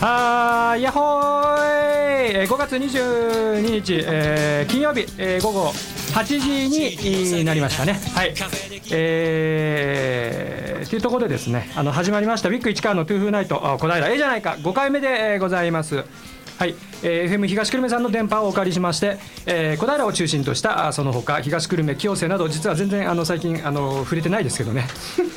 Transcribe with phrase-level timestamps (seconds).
[0.00, 5.72] はーやっほーいえー5月22日、えー金曜日、えー午後
[6.12, 7.94] 8時になりましたね。
[8.14, 8.34] はい。
[8.90, 16.04] えー、というところでですね、あの始まりましたウィック市川のトゥーフーナイト小平ええじゃないか5回目で、ございます。
[16.58, 24.86] はい、えー FM 東久留米さんの電波をお借りしまして、えー小平を中心としたあその他東久留米清瀬など実は全然あの最近あの触れてないですけどね。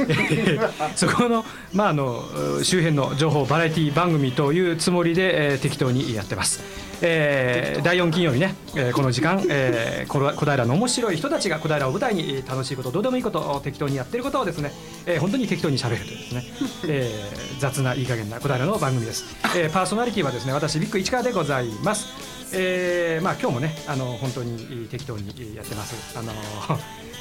[0.10, 1.44] え ーそこの,、
[1.74, 2.24] まあ、あの
[2.64, 6.62] 周辺の情報バラエティ番組というつもりで、えー適当にやってます。
[7.02, 14.72] えー第4金曜日ね、えーこの時間、えー小小平の面白い人たちが小平を舞台に楽しいことどうでもいいことを適当にやってることをですね、
[15.06, 16.44] えー本当に適当に喋るというですね、
[16.88, 21.55] えー雑ないい加減な小平の番組です、えーパーソナリティはですね私ビッグ市川でございます
[22.54, 26.18] えーまあ今日もねあの本当に適当にやってます。
[26.18, 26.36] あのい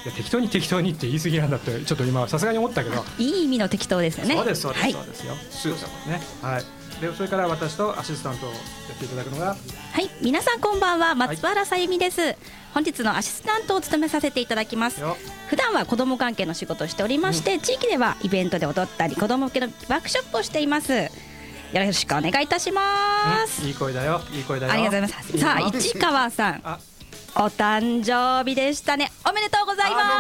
[0.06, 3.05] や適当に適当にって言い過ぎなんだってちょっと今さすがに思ったけど。
[3.19, 4.36] いい意味の適当ですよね。
[4.36, 4.92] そうですそうです、はい。
[4.92, 5.34] そうですよ。
[5.50, 6.20] そうですよね。
[6.42, 6.64] はい。
[7.00, 8.56] でそれから私とアシスタントをや
[8.95, 9.47] っていただくのが。
[9.47, 9.56] は
[10.00, 12.36] い、皆さんこんばんは松原さゆみです、
[12.73, 15.01] 本日のアシスタントを務めさせていただきます。
[15.01, 15.17] よ。
[15.48, 21.11] 普段は子ども関係の仕事をしておりまして、地域ではイベントで踊ったり子ども向けのワークショップをしています
[21.75, 24.20] よろしくお願いいたします、うんいい声だよ。
[24.33, 24.72] いい声だよ。
[24.72, 25.39] ありがとうございます。
[25.39, 26.61] さあ市川さん。
[26.62, 26.78] あ。
[27.34, 29.11] お誕生日でしたね。
[29.28, 30.14] おめでとうございまあま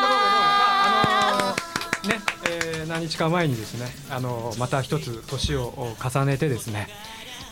[1.44, 1.54] あ
[2.02, 6.88] のね、えー何日か前にですねあのまた一つ年を重ねてですね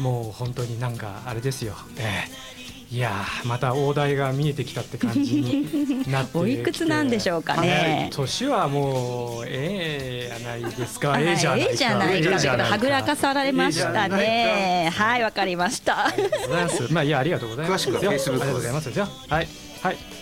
[0.00, 2.61] もう本当になんかあれですよ、えー
[2.92, 7.70] いやーまた大台が見えてきたって感じになって おいくつなんでしょうかね。
[7.70, 11.14] はい年はもうええやないですか。
[11.14, 11.68] あええじゃないか。
[11.70, 12.64] ええじゃないか。
[12.64, 14.92] はぐらかされましたね。
[14.94, 16.08] はいわかりました。
[16.08, 17.88] ありがとうございまあいやありがとうございます。
[17.88, 18.06] 詳しく
[18.38, 19.08] はうございますよ。
[19.28, 19.48] はい
[19.82, 20.21] はい。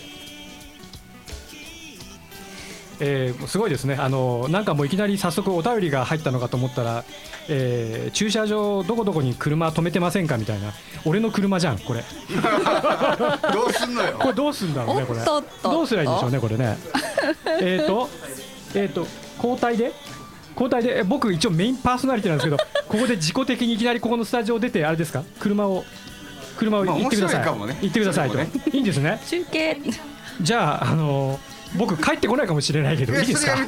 [3.03, 3.95] えー、すごいですね。
[3.95, 7.03] あのなんかもういきなり早速お便りが入ったのかと思ったら、
[7.49, 10.71] えー、駐車場どこどこに車止めてませんかみたいな。
[11.03, 12.03] 俺の車じゃんこれ。
[13.51, 15.19] どうすんのよこれどうすんだろうねこれ。
[15.63, 16.77] どうすりゃいいんでしょうねこれね。
[17.59, 18.07] えっと
[18.75, 19.07] えっ、と
[19.37, 19.91] 交代で？
[20.53, 20.99] 交代で？
[20.99, 22.57] え僕一応メインパーソナリティなんですけど
[22.87, 25.23] ここで自己的にいきなりここのスタジオ出てあれですか？
[25.39, 25.83] 車を
[26.57, 29.77] 車をまあ行ってください,、ね行ってくださいと、いいんですね中継
[30.41, 31.39] じゃああの
[31.75, 33.55] 僕帰ってこないかもしれないけどいいですか？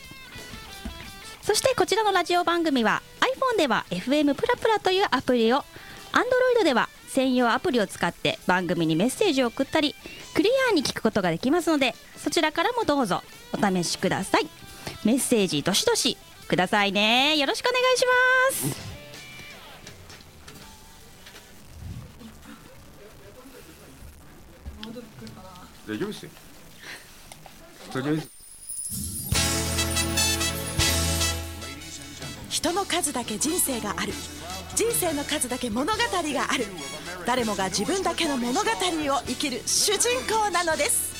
[1.41, 5.65] そしてこちらのラジオ番組は iPhone では FM プラプラというアプリを
[6.13, 9.95] Android では専用アプリを使って番組にメッセージを送ったり
[10.33, 14.47] クリアに聞くことができますのでそちらからもどうぞお試しください。
[15.03, 16.17] メッセージどしどし
[16.47, 17.35] くださいね。
[17.37, 18.91] よろしくお願いします。
[25.87, 26.27] 大丈夫です
[32.49, 34.13] 人の数だけ人生がある。
[34.75, 35.99] 人生の数だけ物語が
[36.49, 36.65] ある
[37.25, 41.11] 誰もが自分だけの物語を生きる主人公なのです。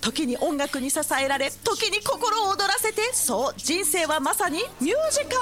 [0.00, 5.32] 時に音楽に支えられ時に心を躍らせてそう人生はまさにミュージカル。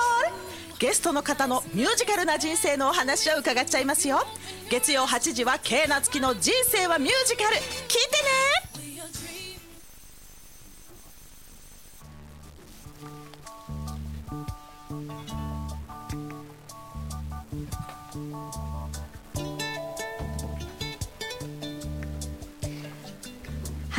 [0.78, 4.26] ゲストの方のミュージカルな人生のお話を伺っちゃいますよ。
[4.70, 7.56] 月曜8時は K な月の人生はミュージカル。
[7.56, 8.22] 聞いて
[8.64, 8.69] ね！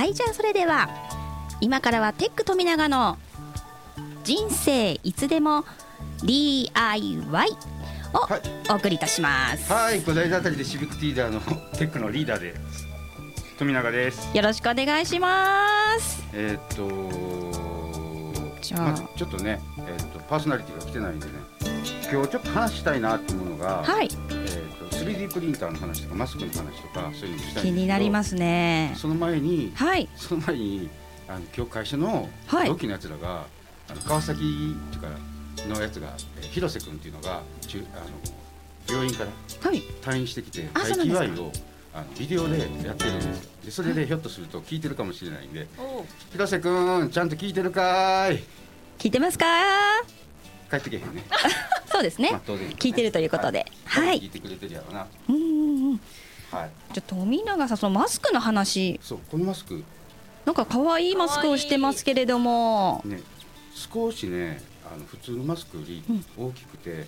[0.02, 0.90] はいじゃあそれでは
[1.60, 3.20] 今からはテック富永の
[4.24, 5.64] 人生いつでも
[6.24, 7.50] DIY
[8.12, 11.40] をはいお送りいたします、はい小平あたりでシビックティーダーの
[11.78, 12.56] テックのリーダーで
[13.60, 14.36] 富永です。
[14.36, 16.24] よろしくお願いします。
[16.34, 16.62] えーっ
[18.58, 18.82] とじゃあ。
[18.82, 21.34] まずちょっとね、えーっとパーソナリティが来てないんでね
[22.12, 24.10] 今日ちょっと話したいなっていうものが、はい。
[24.30, 28.94] えーっと 3D プリンターの話とかマスクの話とかそういうのもしたい気になりますね。
[28.98, 30.08] その前にはい。
[30.16, 30.90] その前に
[31.28, 32.68] あの今日会社のはい。
[32.68, 33.46] 同期のやつらが、
[33.90, 35.10] あの川崎っていうか
[35.76, 38.06] のやつが、えー広瀬君っていうのが中あの
[38.94, 39.30] 病院から
[39.70, 39.82] はい。
[40.02, 41.52] 退院してきてあ待機祝いを
[41.94, 43.50] あのビデオでやってるんですよ。
[43.66, 45.68] でそれでひょっとすると聞いてるかもしれないんで
[46.32, 48.44] 「広瀬君ちゃんと聞いてるかーい?
[49.00, 49.46] 聞いてますか」
[50.72, 51.26] 帰ってけへんね。
[51.92, 52.32] そうですね。
[52.32, 52.70] まあ当然。
[52.72, 53.66] 聞いてるということで。
[53.86, 54.20] ははい。
[54.20, 55.06] い聞いてくれてるやろな。
[55.28, 56.02] うんうんうん。
[56.52, 56.70] はい。
[56.94, 59.00] じゃあ富永さんそのマスクの話。
[59.04, 59.84] そうこのマスク。
[60.46, 63.02] なんか可愛いマスクをしてますけれども。
[63.06, 63.22] ね
[63.74, 66.26] 少しねあの普通のマスクよりうん。
[66.38, 67.06] 大きくて、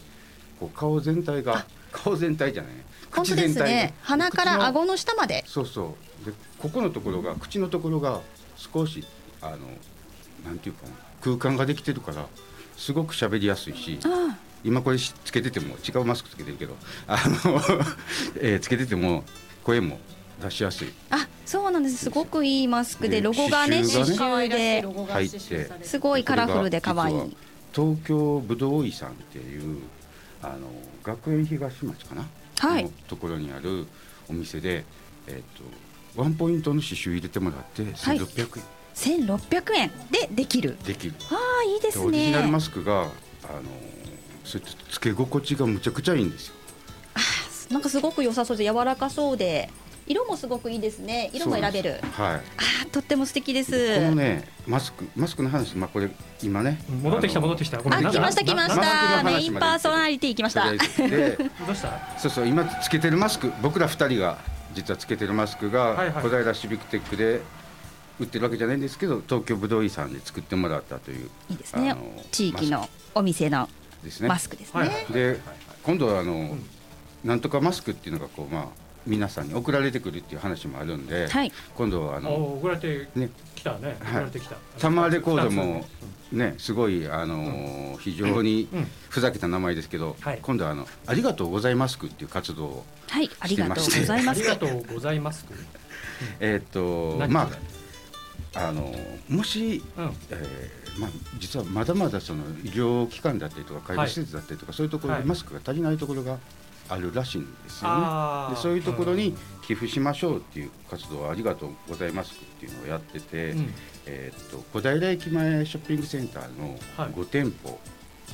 [0.60, 2.74] こう顔全体が顔全体じゃない。
[2.74, 2.83] ね
[3.15, 3.94] 本当ですね。
[4.01, 5.44] 鼻から顎の下まで。
[5.48, 6.25] そうそう。
[6.25, 8.19] でここのところが口のところが
[8.57, 9.06] 少し
[9.42, 9.57] あの
[10.45, 10.92] なんていうかな。
[11.21, 12.27] 空間ができてるから
[12.75, 16.75] すごく喋りやすいしあ今これしつけてても違うマスクつけてるけど
[17.08, 17.62] あの、
[18.40, 19.24] えーつけてても
[19.64, 20.00] 声も
[20.42, 20.90] 出しやすい。
[21.10, 21.98] ああそうなんです。
[21.98, 22.10] す。
[22.10, 24.81] ごくいいマスクででロゴがね刺繍で。
[25.12, 25.40] 入って
[25.84, 27.36] すごいカラフルで可愛い。
[27.74, 29.80] 東京ぶどう医さんっていう
[30.42, 30.70] あの
[31.04, 32.28] 学園東町かな、
[32.60, 32.84] はい。
[32.84, 33.88] のところにある
[34.30, 34.86] お店で、
[35.28, 35.64] えっと
[36.22, 38.20] ワンポイントの刺繍入れてもらってはい
[38.95, 40.78] 1600円1600円でできる。
[40.86, 43.10] できる、ああいいでですオリジナルマねスクがあの
[44.44, 46.56] そうやってつけ心地がむちゃくちゃいいんですよ。
[47.69, 49.69] なんかすごく良さそうで柔らかそうで
[50.06, 51.31] 色もすごくいいですね。
[51.34, 52.00] 色も選べる。
[52.01, 53.95] そうなんあーとっても素敵です。
[53.95, 56.10] このねマスクマスクの話まあこれ
[56.42, 56.78] 今ね。
[57.01, 57.80] 戻ってきた戻ってきた。
[57.80, 59.24] あ来ました来ました。
[59.24, 60.66] メインパーソナリティ来ました。
[60.69, 60.78] どう
[61.75, 62.19] した。
[62.19, 63.51] そうそう今つけてるマスク。
[63.62, 64.38] 僕ら二人が
[64.75, 66.24] 実はつけてるマスクが、はいはい。
[66.24, 67.42] 小平シビックテックで
[68.19, 71.95] 売ってるわけじゃないんですけど東京ぶどう医さんで作ってもらったといういいですね。
[72.31, 73.68] 地域のお店の
[74.04, 74.30] ですね。
[74.30, 75.39] マスクですはいねで
[75.83, 76.63] 今度はあの、ん。
[77.24, 78.68] なんとかマスクっていうのがこうまあ
[79.06, 81.51] 皆さんに送られてくるっていう話もあるんで、はい。
[81.75, 83.30] 今度はあのお送られてね。
[83.56, 83.98] きたね。
[84.01, 84.56] 送られてきた。
[84.77, 85.86] サマーレコードも
[86.31, 86.56] 二ね。
[86.57, 88.88] すごいあのー非常にうん。
[89.10, 90.39] ふざけた名前ですけど、はい。
[90.42, 94.42] 今度はあのありがとうございますくっていう活動をはいありがとうございます。
[94.42, 95.45] りがとうございます
[96.39, 97.73] えーっと何まあ
[98.55, 98.94] あの
[99.29, 100.11] もしうん。
[100.29, 101.09] えーまあ、
[101.39, 105.23] 実はまだまだその医療機関だったりとか介護施設だったりとか、そういうところはい。
[105.23, 106.38] でマスクが足りないところが
[106.89, 108.03] あるらしいんですよね。
[108.05, 108.55] あー。
[108.55, 109.35] でそういうところに
[109.65, 113.73] 寄付しましょうっていう活動をありがとうございますっていうのをやってて、うん。
[114.05, 117.09] えーっと小平駅前ショッピングセンターのはい。
[117.11, 117.79] 5店舗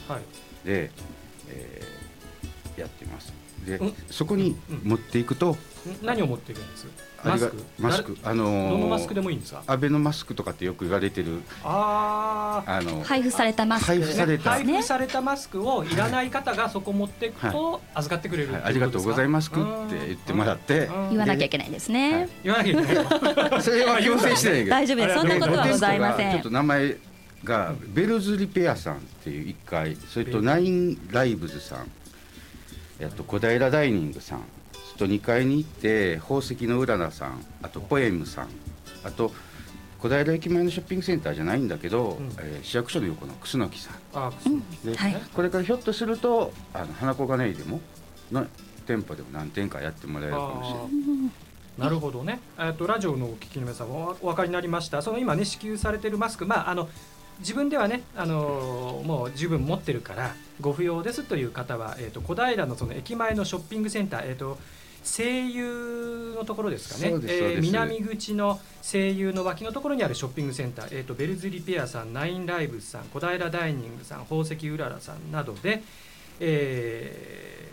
[0.10, 0.22] はい。
[0.68, 0.92] で、
[1.48, 3.34] えーやってます。
[3.66, 3.94] で、うん。
[4.10, 5.58] そこに持っていくと、ん。
[6.02, 6.88] 何を持っていくんです？
[7.22, 8.12] ありがマスク？
[8.16, 8.30] マスク。
[8.30, 9.64] あのーどのマスクでもいいんですか？
[9.68, 11.42] アベノマスクとかってよく言われてる。
[11.64, 14.52] あああの配布されたマスク配布された。
[14.52, 18.62] 配布されたマスクをいらない方がそこ持っていくと預かってくれるはい。
[18.64, 20.90] ありがとうございますくって言ってもらって。
[21.10, 22.30] 言わなきゃいけないですね。
[22.44, 22.96] 言わなきゃいけない。
[22.96, 23.06] よ
[23.62, 24.72] それは強制してないけど。
[24.72, 25.16] 大丈夫です。
[25.16, 26.32] そんなことはございません。
[26.34, 26.98] ちょっと名前
[27.44, 31.90] がベルズリペアさんっていう1階それとナインライブズさん
[33.00, 34.44] えっと小平ダイニングさん。
[34.98, 37.46] それと2階に行って宝石のうららさん。
[37.62, 38.48] あとポエムさん。
[39.04, 39.32] あと
[40.00, 42.30] 小平駅前のショッピングセンターじゃないんだけど、うん。
[42.40, 43.94] えー市役所の横の楠木さん。
[44.14, 44.32] あ
[44.84, 45.22] で、はい。
[45.34, 47.82] これからひょっとするとあの花子金井でも
[48.32, 48.46] の
[48.86, 51.32] 店舗でも何店かやってもらえるかもしれない。
[51.78, 55.02] なるほどね、えっとラジオのお聞きの皆さんおお分かりになりました。
[55.02, 56.46] その今ね支給されてるマスク。
[56.46, 56.90] まああの
[57.40, 64.58] 自分ではね、あのーもう十分持ってるからご不要ですという方は、えー、と小平のその駅前のショッピングセンター、えー、と
[65.04, 67.12] 声優のところですかね。
[67.12, 67.62] そうですそうです。
[67.62, 75.82] 南口の声優の脇のところにあるショッピングセンター、えー、とベルズリペアさんナインライブさん小平ダイニングさん宝石うららさんなどで、
[76.42, 77.70] え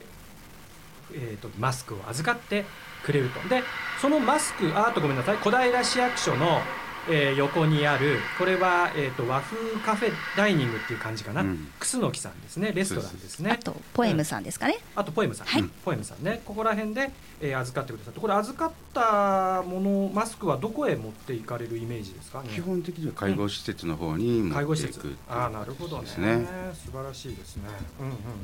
[1.13, 2.65] ーえー、とマスクを預かって
[3.05, 3.49] くれると。
[3.49, 3.63] で
[4.01, 6.61] そのマスクあーとごめんなさい小平市役所の、
[7.09, 11.69] えー横にあるこれは、えー、と和風カフェダイニングっていう感じかな、うん。
[11.79, 12.73] 楠木さんですね。
[12.75, 13.51] レストランですね。
[13.53, 14.79] あとポエムさんですかね。
[14.95, 15.65] あとポエムさん、はい。
[15.85, 16.41] ポエムさんね。
[16.45, 17.11] ここら辺で、
[17.41, 18.21] えー預かってくださって。
[18.21, 22.43] これ預かったものマスクはどこへ持っていかれるイメージですか？
[22.43, 22.49] ね。
[22.55, 26.03] 基本的には介護施設の方に介護施設持っていくっていうああなるほどね。
[26.03, 26.47] ですね。
[26.75, 27.63] 素晴らしいですね。
[28.01, 28.37] うんうんうんうんうん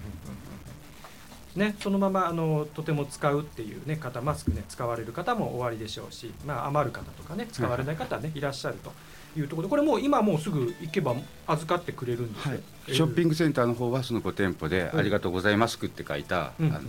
[1.56, 8.92] ねそのままあのとても使うっていうね方マスクね使われる方もおありでしょうしまあ余る方とかね使われない方はねいらっしゃると
[9.38, 11.14] いうところでこれもう今もうすぐ行けば
[11.46, 16.80] 預かってくれるんですよ、はい、ショッピンググセンターの方はその5店舗で「うんありがとうございます」って書いた、あの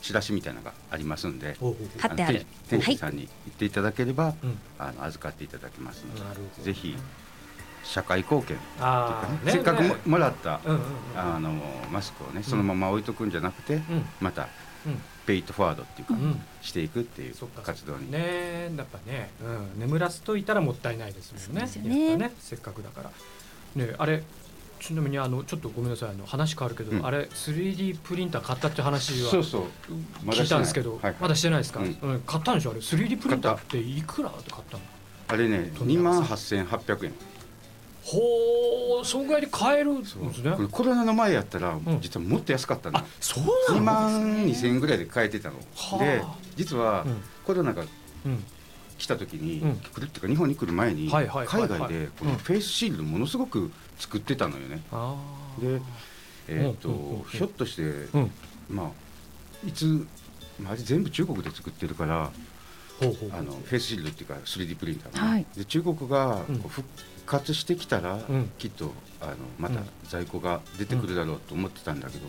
[0.00, 1.62] チラシみたいなのがありますんで、って
[2.02, 4.58] あ店店主さんに言っていただければ、うん。
[4.78, 6.14] あの預かっていただけますの
[6.56, 6.96] でぜひ
[7.92, 9.38] 社会貢献っていうあーね。
[9.38, 10.84] かねせっかくもらったうんうんうん
[11.16, 11.52] あの
[11.90, 14.06] マスクをねそのまま置いとくんじゃなくて、うん。
[14.20, 14.48] また
[14.86, 15.00] うん。
[15.26, 16.40] ペイトフォワードっていうか、うん。
[16.62, 21.70] していくっていうそっか活動に、ねやっぱね、うん、眠らせといたらもったいないですもんね。
[21.82, 22.32] ねやっぱね。
[22.38, 23.10] せっかくだから。
[23.76, 24.22] ねあれ
[24.80, 27.04] ちなみにあのちょっとごめんなさいあの話変わるけど、うん。
[27.06, 29.62] あれ 3D プリンター買ったって話はそうそう。
[30.24, 31.14] まだ聞いたんですけど、はいはい。
[31.20, 31.98] まだしてないですか、うん。
[32.00, 32.20] うん。
[32.20, 32.70] 買ったんでしょ？
[32.70, 34.82] あれ 3D プリンターっていくらで買ったの？
[35.28, 37.12] あれね富永2万さ8800円
[38.02, 40.30] ほうそんぐらいで買えるんですね。
[40.56, 42.98] これコロナの前やったら、ん実はもっと安かったの。
[42.98, 45.98] あそうなの2万2000円ぐらいで買えてたの、はあ。
[45.98, 46.22] で
[46.56, 47.22] 実はうん。
[47.44, 47.84] コロナが
[48.24, 48.44] うん。
[48.98, 49.76] 来た時に、うん。
[49.76, 54.82] 来るっていうか日本に来る前に、海外でこのフェイスシールドものすごく作ってたのよね。
[54.92, 55.16] あ
[55.60, 55.80] で
[56.48, 57.82] えーっと、ひょっとして、
[58.68, 60.06] まあいつ、
[60.58, 62.30] まあ、全部中国で作ってるから
[63.02, 65.46] あのフェイスシールドっていうか 3D プリンターはい。
[65.56, 66.82] で中国がこう
[67.30, 68.50] 活してきたら、うん。
[68.58, 72.26] きっとあのまたうん在庫が出てくるだろうと思ってたんだけど、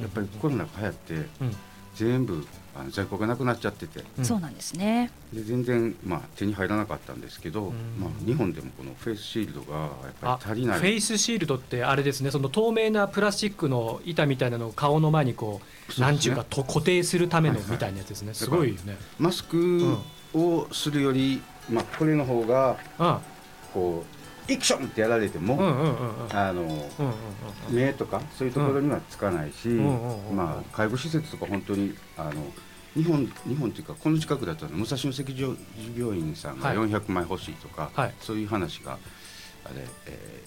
[0.00, 1.56] やっぱりコロナが流行ってうん。
[1.92, 4.04] 全部あの在庫がなくなっちゃってて。
[4.18, 5.10] うんそうなんですね。
[5.32, 7.74] で全然、まあ、手に入らなかったんですけど、ん。
[8.00, 9.90] まあ、日本でもこのフェイスシールドがやっ
[10.22, 10.78] あぱり足りない。
[10.78, 16.06] フェイスシールドってあれですねその透明なプラスチックの板みたいなのを顔の前にこうそうですね。
[16.06, 18.96] なんちゅうかと固定するためのみたいなやつですね、いすごいよね。
[19.18, 19.96] マスク
[20.34, 23.18] をするより、まあ、これの方がうん。
[23.74, 24.19] こう
[24.50, 25.58] イクションってやられても、
[26.32, 26.66] あの
[27.70, 32.32] 目とかそういうところにはつかないし、まあ、介護施設とか本当にあの
[32.94, 35.56] 日本日本というかこの近くだと武蔵野赤十
[35.96, 36.76] 病院さんがはい。
[36.76, 38.14] 400枚欲しいとか、はい。
[38.20, 38.98] そういう話が
[39.64, 40.42] あれ、え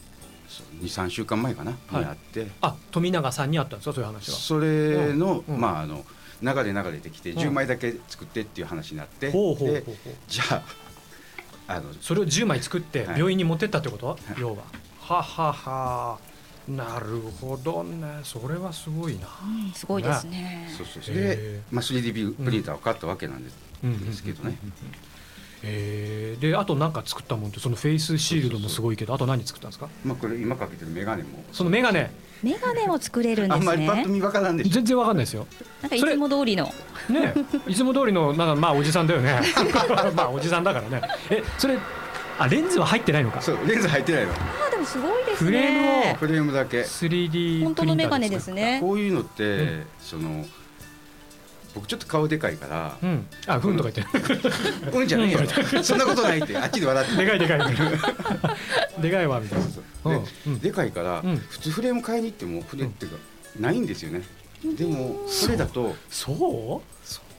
[0.82, 2.04] ー、23週間前かな、はい。
[2.04, 2.48] にあって。
[2.62, 4.36] あ富永さんにあったんですかそういう話は。
[4.38, 5.62] それの,、うんうん。
[5.62, 6.04] まあ、あの
[6.42, 7.38] 流れ流れてきてうん。
[7.40, 9.32] 10枚だけ作ってっていう話になって、う
[10.28, 10.64] じゃあ
[11.68, 13.18] あのそれを10枚作ってはい。
[13.18, 14.18] 病院に持ってったってこと、はい。
[14.40, 14.64] 要は。
[15.00, 16.20] ははは。
[16.68, 18.22] なるほどね。
[18.24, 19.28] それはすごいな。
[19.44, 20.70] うんすごいですね。
[20.78, 21.16] そうそうそう。
[21.16, 23.56] へでー、まあ、3D プリンターを買ったわけなんです,、
[24.06, 24.58] ですけどね。
[25.66, 29.88] えー、であと何か作ったもんってそのフェイスシールドもすごいけどあと何作ったんですか？
[30.04, 31.44] まあ、これ今かけてる眼鏡も。
[31.54, 32.12] そのメガネ。
[32.44, 34.70] メガネを作れるんですあんまりパッとね見わからんでしょ。
[34.72, 35.48] 全然わかんないですよ。
[35.82, 36.66] なんかいつも通りの。
[37.10, 37.34] ね
[37.66, 39.40] いつも通りのなんかまあおじさんだよね。
[40.14, 41.02] まあおじさんだからね。
[41.30, 41.78] えそれ
[42.38, 43.42] あレンズは入ってないのか？
[43.42, 44.34] そうレンズ入ってないの。
[44.34, 45.48] あーでもすごいですね。
[45.48, 46.82] フレームをフレームだけ。
[46.82, 48.80] 3D 本当のメガネですね。
[48.82, 49.86] こういうのって、うん。
[50.02, 50.46] その
[51.74, 53.26] 僕ちょっと顔でかいからうん。
[53.48, 54.18] あふんとか言って
[54.98, 55.40] 「うん」じゃないよ。
[55.84, 57.16] そんなことないってあっちで笑って。
[57.16, 57.84] でかいでかいでか
[58.98, 59.02] い。
[59.02, 59.66] でかいわみたいな。
[59.66, 60.60] そうそうで,、うん。
[60.60, 61.38] でかいから、うん。
[61.38, 63.18] 普通フレーム買いに行ってもフレっていうか、
[63.60, 64.22] ないんですよね。
[64.78, 66.94] でもそれだとそう？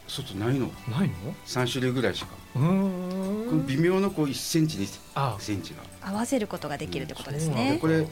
[0.07, 0.71] 外ないの。
[0.91, 1.15] ないの
[1.47, 5.37] ？3種類ぐらいしか、うーこのん微妙のこう1センチ2あ。
[5.39, 5.73] センチ
[6.03, 7.73] が合わせることができるってことですね。
[7.73, 8.07] でこれ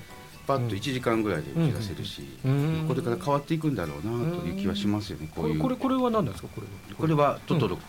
[0.46, 2.84] パッと1時間ぐらいで打ち出せるし、うん。
[2.88, 5.60] これから変わっていくんだろうなという気はしますよね、こういう。
[5.60, 6.48] これこれは何ですか？
[6.48, 7.82] これこれはトトロくん、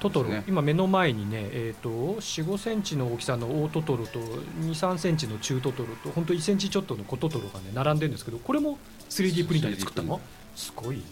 [0.00, 1.88] トトロ、今目の前にね、えー、と
[2.20, 10.20] 4 5センチの大きさの大トトロと2 3センチの中トトロと本当1センチちょっとの小トトロがね並んでるんですけどこれも 3D プリンターで作ったの？
[10.56, 11.02] すごいね。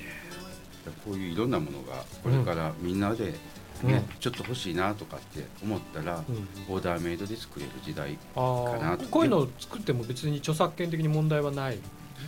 [1.04, 3.34] こういういろんなものがこれからみんなで、うん
[3.82, 4.04] ね。
[4.20, 6.48] ちょっと欲しいなとかって思ったら、うん。
[6.74, 11.78] オーダーメイドで作れる時代あかなとあこういうのを作っても別に著作権的に問題はない？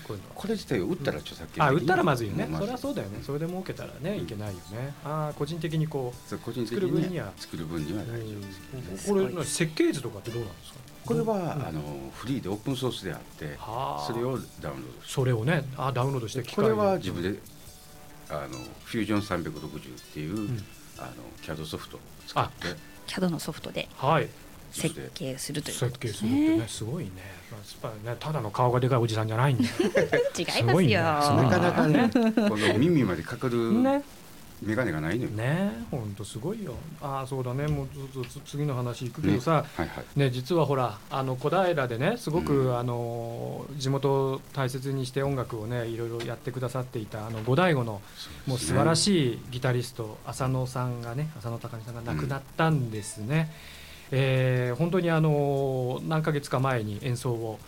[0.09, 2.47] ここれ自体を売ったら著作権あ売ったらまずいよね。
[2.47, 3.21] まそれはそうだよね。
[3.23, 4.93] それで儲けたらねいけないよね。
[5.05, 7.33] ああ個人的にこそう個人的作る分には。
[7.37, 10.79] 作る分にはう、大丈夫です、これの設計図とかってどうなんですか？
[11.07, 11.67] これは、うん。
[11.69, 11.81] あの
[12.13, 14.05] フリーでオープンソースであってはあ。
[14.05, 17.39] それをダウンロードそれをねあダウンロードして機械でこれは自分で
[18.31, 19.83] あのフュージョン360っ
[20.13, 20.65] ていう、ん
[21.05, 22.69] あの CAD ソフトを使って。
[23.07, 24.29] CAD のソフトではい。
[24.73, 27.11] 設計するというこ設とです計するってねねすごいね。
[27.53, 29.71] やっぱねただの顔がでかいおじさんじゃないんだよ。
[30.37, 30.99] 違いすごいね。
[31.01, 32.11] ますよすごいなかなかね
[32.49, 34.03] この耳までかかるね
[34.65, 36.75] 眼鏡がないのよ、ね本当すごいよ。
[37.01, 37.67] ああそうだね。
[37.67, 40.19] もうずっと次の話いくけどさ、はいはい。
[40.19, 42.79] ね、実はほらあの小平でねすごく、うん。
[42.79, 48.01] あの地元を大切にして音楽をねいろいろやってくださっていたあの五醍醐の
[48.47, 53.51] もう素晴らいしいギタリスト浅野さんがね浅野隆美さんが亡くなったんですね、
[54.11, 57.59] えー本当にあの何ヶ月か前に演奏を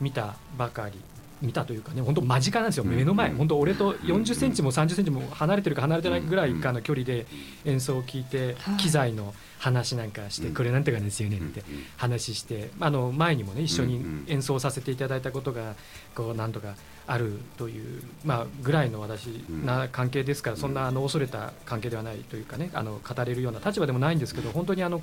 [0.00, 0.98] 見たばかり
[1.44, 2.96] 見たというかね本当間近なんですよ、うん。
[2.96, 3.36] 目の前、うん。
[3.36, 7.26] 本当俺と40センチも30センチも離れてるか離れてないぐらいかの距離で
[7.64, 8.76] 演奏を聞いて、はい。
[8.76, 10.54] 機材の話なんかして、うん。
[10.54, 11.62] これなんてかですよねって
[11.96, 15.74] 話して、あの前にもね一緒に演奏させていただいたことが
[16.14, 16.74] こうなんとか
[17.06, 19.66] あるという、まあ、ぐらいの私うん。
[19.66, 20.60] な関係ですから、うん。
[20.60, 25.02] そんなあの恐れた関係ではないというかねあの語れるような立場でもないんですけど本当にあの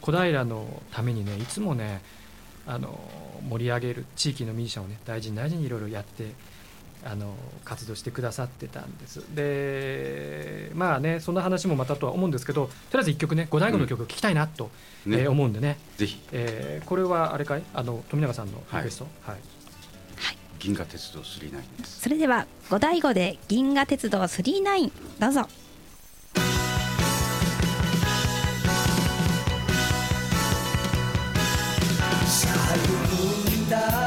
[0.00, 2.02] 小平のためにねいつもね
[2.66, 2.98] あの
[3.48, 6.30] 盛り上げる地域のミュージシャンをね大事に大事にいろいろやって
[7.04, 9.20] あの活動してくださってたんです。
[9.34, 14.70] でまあねそんな話もまたとは思うんですけどとりあえず一曲ね五大悟の曲を聴きたいなと、
[15.06, 15.22] ね。
[15.22, 16.20] えー思うんでね、ぜひ。
[16.30, 17.62] えーこれはあれかい？
[17.74, 19.36] あの富永さんのリクエスト、はい。
[20.60, 21.50] 銀河鉄道999
[21.80, 22.02] です。
[22.02, 25.48] それでは五醍醐で銀河鉄道39どうぞ
[33.78, 34.01] ん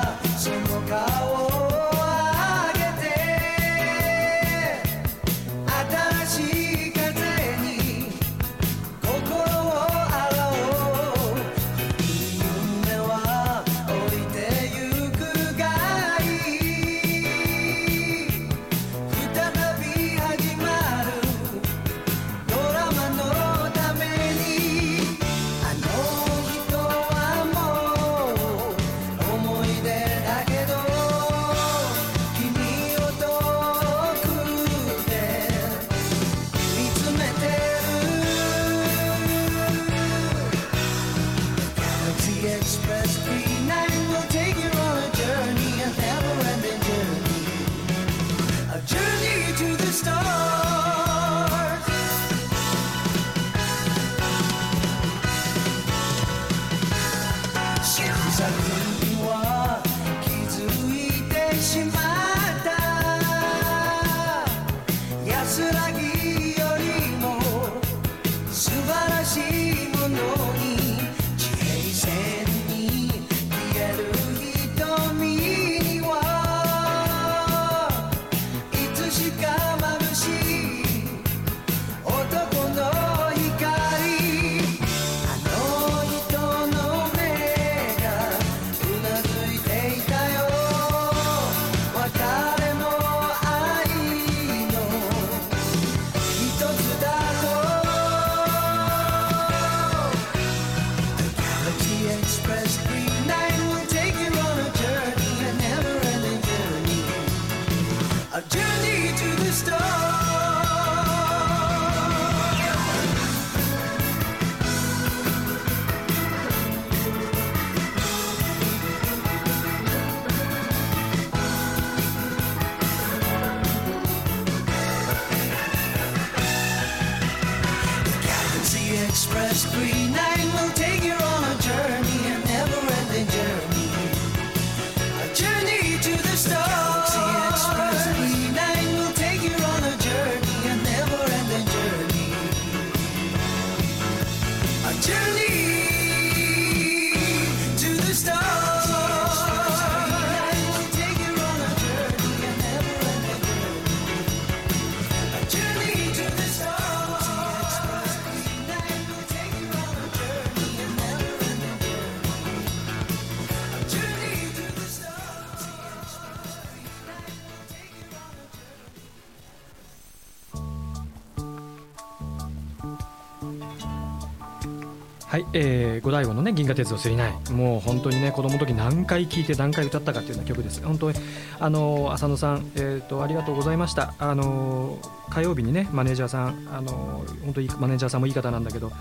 [176.25, 180.83] えー、五大悟のね銀河鉄道999もう本当にね子供の時何回聴いて何回歌ったかっていうような曲です。
[180.83, 181.18] 本当に
[181.59, 184.14] あの浅野さんえっ、とありがとうございました。
[184.20, 184.98] あの
[185.29, 188.92] 火曜日にねマネージャーさんあの本当にマネージャーさんもいい方なんだけど、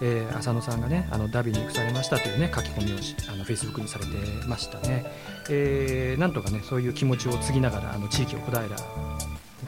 [0.00, 4.10] えー、浅野さんがねあのダビに行くされましたというね書き込みをしあのフェイスブックにされて
[4.46, 5.04] ましたね、
[5.50, 8.62] えー、なんとかねそういう気持ちを継ぎながらあの地域を小平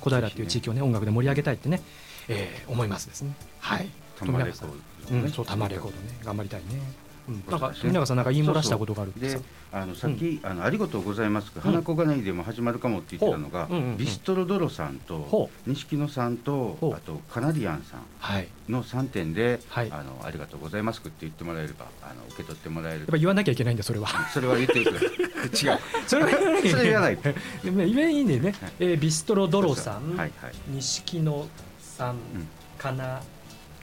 [0.00, 1.82] 小平っていう地域をね音楽で盛り上げたいってね、
[2.28, 3.34] えー、思いますですね。
[3.60, 3.88] はい。
[4.18, 4.74] 玉レコード
[5.08, 6.66] うん、そう、玉レコードね、頑張りたいね。
[7.28, 9.40] うん、なんか、富永さん、なんか言い漏らしたことがあるで。
[9.72, 11.52] あのさっき、あのありがとうございます。
[11.60, 18.48] 花子金井でも始まるかもって言ってたのが、ビストロドロさんほと錦野さんとあとカナディアンさんはい。
[18.68, 19.90] の3点で、はい。
[19.90, 23.00] あのありがとうございますって言ってもらえればあの受け取ってもらえる。
[23.00, 24.08] やっぱ言わなきゃいけないんだ、それは。
[24.32, 25.78] それは言ってくれ 違う。
[26.06, 26.68] それは言わなきゃい。
[26.68, 26.70] けない。
[26.70, 27.18] それ言わない。
[27.64, 30.52] でもね、言えいいんでね、えービストロドロさん、はいはい。
[30.68, 31.46] 錦野
[31.80, 32.18] さんん、
[32.78, 33.20] かな。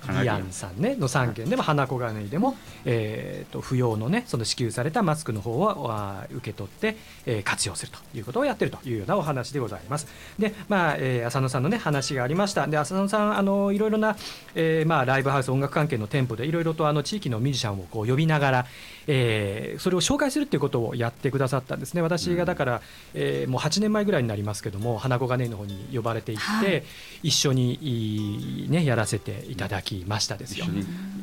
[0.06, 10.08] カナディアンさんねの3件でも花子金井でも、えー、と不要のねその支給されたマスクの方をあー受け取って、えー活用するということをやってるというようなお話でございます。
[10.40, 12.68] でまあ、えー浅野さんのね話がありました。
[12.68, 14.16] で浅野さんあのいろいろな、
[14.56, 18.66] えーまあ、ライブハウス音楽関係の店舗でいろいろとあの地域のミュージシャンをこう呼びながら、
[19.08, 22.02] えーそれを紹介するっていうことをやってくださったんですね。
[22.02, 22.82] 私がだから、
[23.14, 26.84] えーもう8年前ぐらいになりますけども花子金井の方に呼ばれていって、はい
[27.24, 30.66] 一緒にねやらせていただききましたですよ。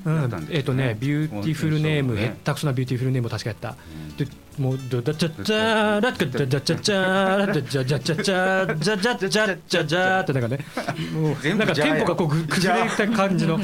[0.04, 0.48] うん。
[0.50, 3.76] えっとね、ビューティフルネーム、へっねたくそなビューティフルネームを確かやった。
[4.16, 4.26] で、
[4.60, 10.58] もうドダチャチャラッカダチャチャチャラッチャチャチャチャじャじャじャじャじャってなんかね
[11.14, 13.58] もうなんかテンポがこう崩れた感じの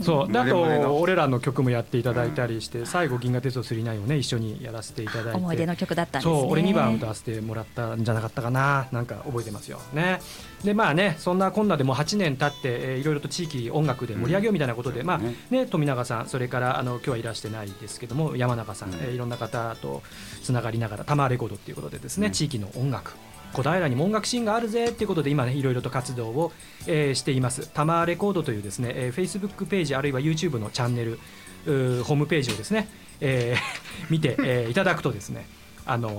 [0.00, 10.20] そうだと俺らの曲もやっていただいたりして最後銀河鉄道999をね一緒にやらせていただいて思い出の曲だったんですねそう俺二番歌わせてもらったんじゃなかったかななんか覚えてますよね。
[10.64, 18.96] でまあねそんなこんなでもう8年経って、えーいろいろと地域音楽で盛り上げようみたいなことで、まあうんそうね富永さんそれからあの今日はいらしてないですけども山中さん、うん。
[18.96, 20.02] えーいろんな方と
[20.42, 22.32] つながりながらタマーレコードっていうことでですね、うん。
[22.32, 23.12] 地域の音楽
[23.52, 26.52] 小平にも音楽シーンがあるぜっていうことで今ねいろいろと活動を、
[26.86, 27.70] えーしています。
[27.72, 31.18] タマーレコードというですね、えー、Facebook ページあるいは YouTube のチャンネル
[31.66, 32.88] ホームページをですね、
[33.20, 33.58] えー
[34.10, 35.46] 見て、えーいただくとですね
[35.86, 36.10] あの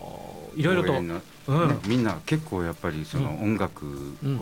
[0.00, 0.03] ー
[0.56, 1.08] いろいろとうん。
[1.08, 1.20] ね
[1.86, 3.86] みんな結構やっぱりその音楽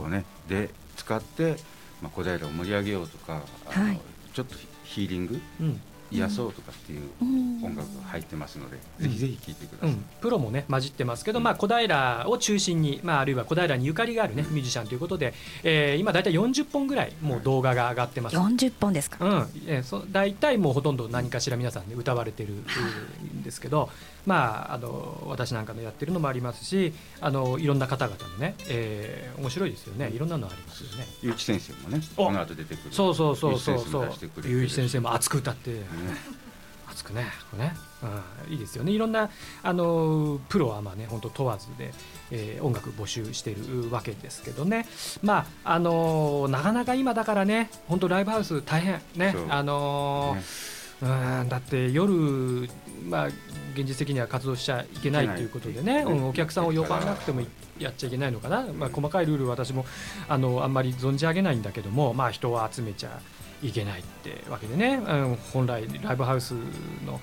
[0.01, 1.57] をね、で使って、
[2.01, 4.01] まあ、小平を盛り上げようとか、あのはい
[4.33, 5.81] ちょっとヒーリングうん。
[6.11, 7.65] 癒そうとかっていううん。
[7.65, 9.91] 音楽が入ってますので、ぜひぜひ聴いてください。
[9.91, 18.37] うん、プロもね混じってますけど、まあ、小平を中心に、まあ、あるいは小平にゆかりがあるねミュージシャンということで、えー今大体40本ぐらいもう動画が上がってます。
[18.37, 23.89] 40本ですか、うん、えーそ大体もうほとんど何かしら皆さんね歌われてるんですけど、
[24.27, 30.11] まあ、あの私なんかのやってるのもありますしあのいろんな方々のね、えー面白いですよね。
[30.11, 31.07] いろんなのありますよね。
[31.23, 32.95] ゆうき先生もね、おこの後出てくる。
[32.95, 33.79] そうそうそうそう。
[33.79, 34.55] そうも出してくれてる。
[34.55, 35.71] ゆういち先生も熱く歌って。
[35.71, 35.83] ね。
[36.93, 37.75] 熱くねこれね、
[38.47, 38.93] うん、いいですよね。
[38.93, 39.31] いろんな
[39.63, 41.93] あのプロはまあね本当問わずで、
[42.31, 44.87] えー音楽募集しているわけですけどね。
[45.23, 49.01] まああのなかなか今だからね本当ライブハウス大変。
[49.17, 50.43] ねあのね
[51.03, 52.69] うんだって夜、
[53.09, 53.27] まあ、
[53.75, 57.43] 現実的には活動しちゃいけないということでね、うんお客さんを呼ばなくても
[57.79, 59.85] やっちゃいけないのかな、まあ、細かいルールは私も
[60.29, 63.21] あのあんまり存じ上げないんだけども、まあ、人を集めちゃ
[63.63, 66.55] いけないってわけでね、うん、本来ライブハウス
[67.05, 67.21] の、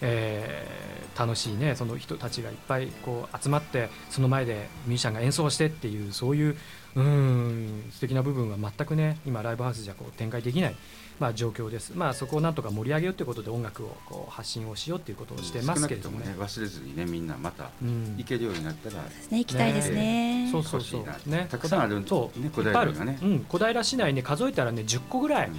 [0.00, 6.56] えー楽しいねその人たちがいっぱいこう集まってその前でミュージシャンが演奏してっていうそういう
[6.94, 10.76] うん素敵な部分は全くね今ライブハウスじゃこう展開できない、
[11.18, 16.26] まあ、状況です、まあ、そこをなんとか盛り上げようということで音楽をこう発信をしようということをしてますけれどもね。
[16.26, 18.14] ね忘れずにねみんなまたうん。
[18.16, 19.08] 行けるようになったら、ね。
[19.30, 20.48] 行きたいですね。
[20.52, 21.30] そうそうそう。
[21.30, 21.46] ね。
[21.50, 22.40] たくさんあるそう。
[22.40, 23.18] ね小平がね。
[23.22, 25.56] うん、小平市内ね数えたらね10個ぐらい、うん。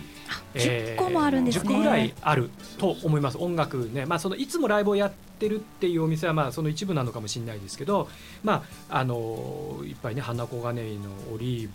[0.54, 1.70] 10個もあるんですね。
[1.70, 3.38] 10個ぐらいあると思います。
[3.38, 8.10] 音楽ね、まあ、そのいつもライブをやってるっていうお店はまあその一部なのかもしれないですけど、
[8.44, 11.70] まあ、あのいっぱいね花子金井のオリー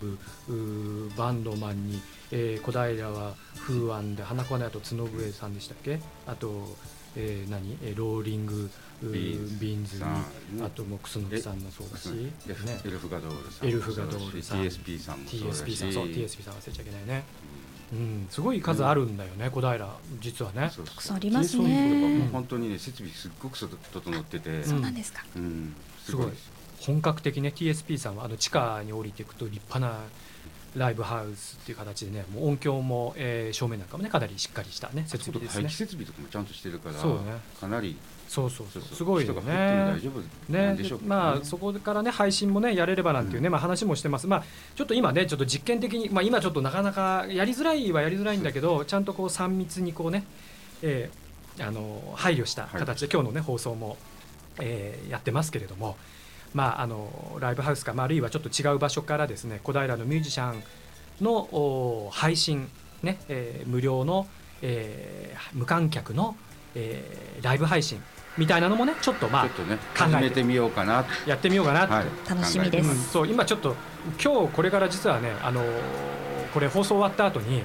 [0.47, 5.99] ブバンドマンに、えー小平は風庵で花子金井あと角笛さんでしたっけ？
[6.27, 6.75] あと、
[7.15, 7.77] えー何？
[7.83, 8.69] えーローリング
[9.01, 10.01] ビーンズ。
[10.03, 12.09] あともう楠木さんもそうだし、
[12.47, 12.79] エルね。
[12.85, 14.61] エルフガドールさんエルフガドールさん。
[14.61, 15.63] TSP さんもそうだし。
[15.63, 17.23] TSP さんそう TSP さん忘れちゃいけないね、
[17.93, 19.87] うん、すごい数あるんだよね、小平
[20.19, 20.71] 実はね。
[20.73, 20.95] そうそう。
[20.95, 22.25] たくさんありますね。
[22.27, 25.75] う本当にね設備すっごく整ってて、そうなんですか、うん。
[26.03, 26.27] すごい。
[26.81, 30.01] 本格的ね TSP さんはあの地下に降りていくと立派な
[30.75, 35.63] ライブハウスっていう形でねもう音響も、えー照明なんかもねかなりしっかりしたね設備ですね。
[35.63, 37.19] 排気設備とかもちゃんとしてるからそうね。
[37.59, 37.95] かなり
[38.33, 38.83] そうそうそう。
[38.83, 39.93] すごいよね。
[40.49, 40.75] ね。
[41.05, 44.25] まあそこからね配信もねやれればなんていうね、まあ話もしてます。
[44.25, 44.43] まあ
[44.75, 50.23] ちょっと今ねちょっと実験的にまあ今ちょっとなかなかやりづらいはやりづらいんだけどちゃんとこう3密にこうね、
[50.81, 51.23] えー
[51.59, 53.97] あの配慮した形で今日のね放送も、
[54.59, 55.95] えーやってますけれども
[56.55, 60.63] まああのライブハウスか、まあ、あるいはちょっと違う場所からですね小平のミュージシャン
[61.21, 62.69] のお配信
[63.03, 64.25] ね、えー無料の、
[64.63, 66.35] えー無観客の、
[66.73, 68.01] えーライブ配信
[68.37, 70.43] みたいなのもねちょっとまあちょっとね考えて。
[70.43, 71.05] みようかな。
[71.25, 71.83] やってみようかな。
[71.83, 72.05] って、はい。
[72.29, 72.89] 楽しみです。
[72.89, 73.75] うんそう今ちょっと
[74.23, 75.65] 今日これから実はねあのー
[76.53, 77.63] これ放送終わった後に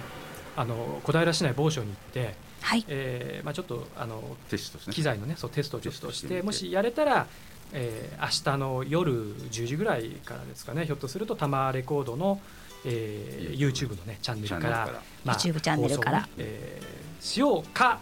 [0.56, 2.84] あの小平市内某所に行って、はい。
[2.88, 4.94] えーまあ、ちょっとあのテストですね。
[4.94, 7.26] 機材のねそうテストをちょっとしテストしてもしやれたら、
[7.72, 12.40] えー明日の夜10時ぐらいからですかねひょっとするとタマーレコードの、
[12.84, 15.02] えー YouTube のねチャンネルからチャンネルから。
[15.24, 16.28] ま YouTube チャンネルから。
[16.38, 17.98] えーしようか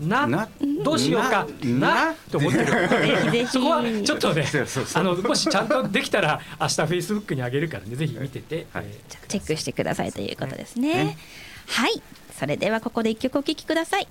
[0.00, 0.48] なな
[0.82, 2.66] どうしようかななと思ってる。
[2.66, 3.46] ぜひぜひ。
[3.46, 5.02] そこはちょっとねそうそうそう。
[5.02, 7.94] あのもしちゃんとできたら明日フェイスブックに上げるからね。
[7.94, 8.86] ぜひ見てて、はい。
[8.86, 11.04] えーチェックしてくださいということですね。
[11.04, 11.18] ね
[11.66, 12.02] はい。
[12.38, 14.08] それではここで一曲お聴きください。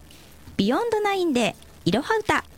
[0.58, 2.44] ビヨンドナインでいろは歌「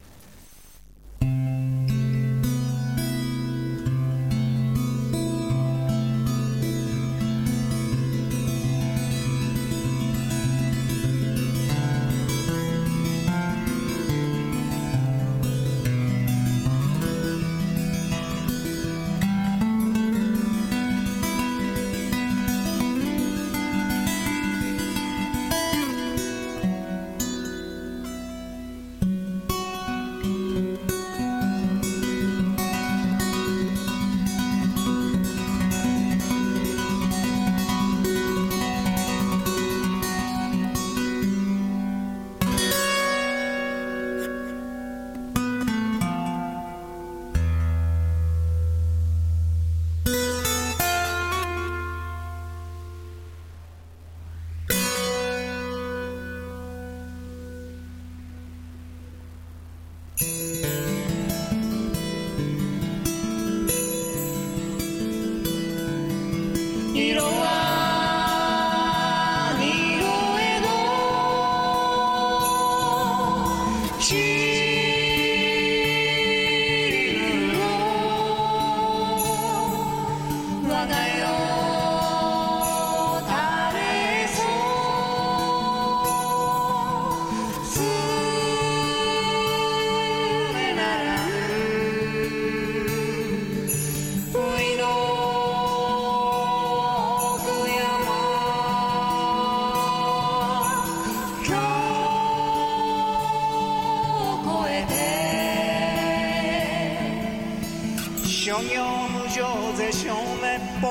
[110.56, 110.88] 滅法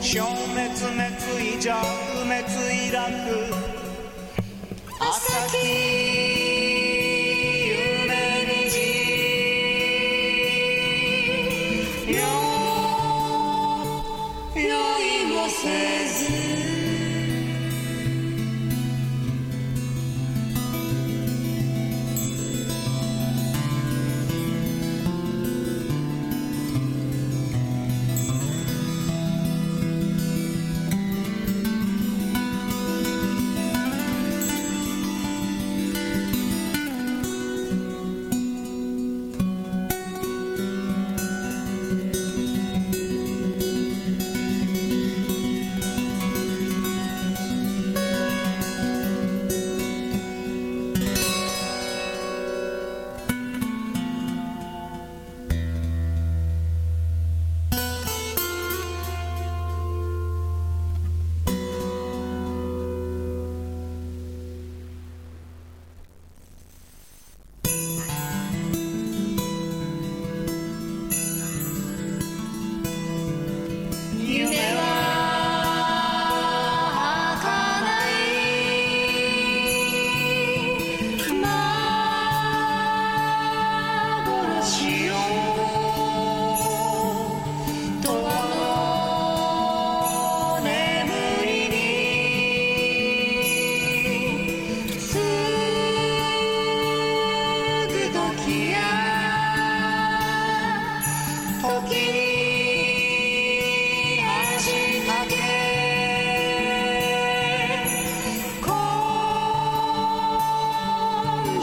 [0.00, 1.76] 消滅滅意じゃ
[2.14, 2.40] 不滅
[2.72, 3.02] 意楽。
[4.98, 6.03] 朝日。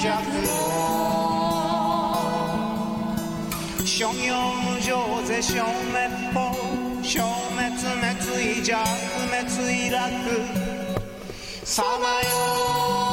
[0.04, 0.26] 弱の
[3.86, 4.34] 諸行
[4.74, 5.78] 無常ぜ消滅
[6.34, 6.56] 法
[7.04, 8.80] 消滅滅意弱
[9.30, 10.02] 滅意楽
[11.64, 13.11] さまよ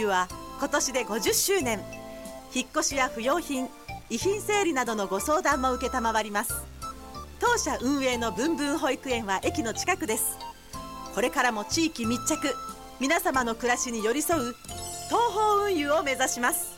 [0.00, 1.80] 東方運輸は今年で50周年。
[2.54, 3.68] 引っ越しや不要品
[4.08, 6.54] 遺品整理などのご相談も承ります。
[7.38, 10.38] 当社運営のブンブン保育園は駅の近くです。
[11.14, 12.54] これからも地域密着
[12.98, 14.54] 皆様の暮らしに寄り添う
[15.08, 16.72] 東方運輸を目指します。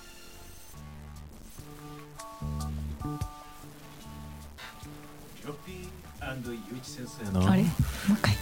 [5.46, 5.88] ヨッピー
[6.50, 7.50] ゆういち先生の。
[7.50, 7.62] あれ？
[7.62, 8.36] もう一回。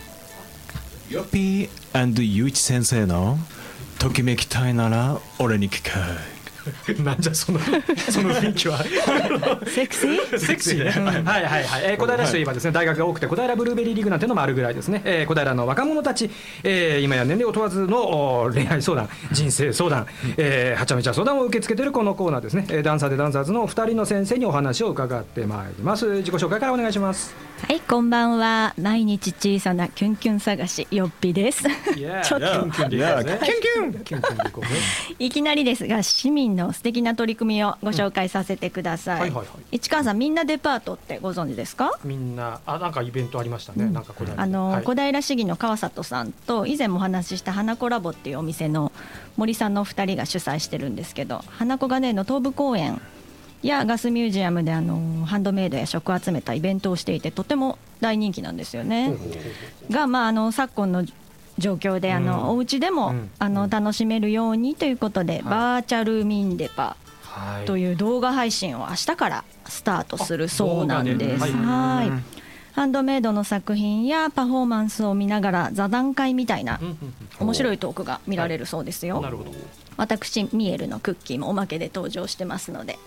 [1.10, 3.38] ヨッピーゆういち先生の
[4.00, 6.00] ときめきたいなら俺に聞か
[7.02, 7.58] なんじゃその
[8.10, 8.78] その雰囲気は。
[9.68, 10.38] セクシー？
[10.40, 16.30] セクシーね、はいはいはい、えー、小平市といえばですね大学が多くて小平ブルーベリーリーグなんてのもあるぐらいですね、えー、小平の若者たち、
[16.62, 20.06] えー、今や年齢を問わずのお恋愛相談人生相談、
[20.38, 26.06] えー、はちゃめちゃ相談を受け付けているこのコーナーですね、えー、ダンサーでダンサーズのお二人の先生にお話を伺ってまいります。
[26.06, 28.74] 自己紹介からお願いしますはいこんばんは。
[28.80, 31.62] 毎日小さなキュンキュン探しよっぴです。
[31.62, 32.46] ちょっと。
[32.46, 34.04] キュンキュン。
[34.04, 34.24] キュン
[35.18, 39.46] いきなりですが市民員の素敵な取り組みをご紹介させてください,、はいはいはい
[39.76, 48.90] 市川さんみんなデパートってご存知ですかみんなあなんかイベントありましたね、なんかこれあの、はい小平市議の川里さんと以前もお話しした花子ラボっていうお店の
[49.36, 53.00] 森さんのお二人が主催してるんですけど花子がねの東武公園
[53.68, 59.14] やガスミュージアムであのハンドメイドや食を集めたイベントをしていてとても大人気なんですよね。
[59.90, 61.04] が、まあ、あの昨今の
[61.58, 62.48] 状況であの、うん。
[62.50, 63.30] お家でも、うん。
[63.38, 67.66] あの楽しめるようにということで、バーチャルミンデパはい。
[67.66, 71.44] という動画配信を明日からスタートするそうなんです。
[71.44, 72.39] はい
[72.72, 76.96] ハンドメイドの作品やパフォーマンスを見ながら座談会みたいなうんうん
[77.40, 79.20] 面白いトークが見られるそうですよ。
[79.20, 79.50] なるほど。
[79.96, 82.98] 私ミエルのクッキーもおまけで登場してますので。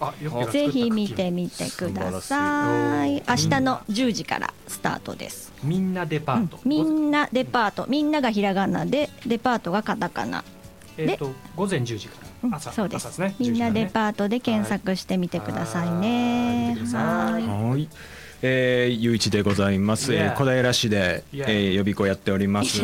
[0.51, 3.23] ぜひ見てみてください。
[3.27, 5.53] 明日の10時からスタートです。
[5.63, 10.43] みんなデパート、みんなデパート、みんながひらがなで、デパートがカタカナ。
[10.97, 13.07] えっ、と午前10時かうんら朝、そうです。
[13.07, 13.35] 朝ね。
[13.39, 16.75] みんなデーパートで検索してみてくださいね。
[16.93, 17.87] はい
[18.45, 21.45] えー、ゆういちでございます、え.ー小平市で、Yeah.
[21.47, 22.81] えー予備校やっております.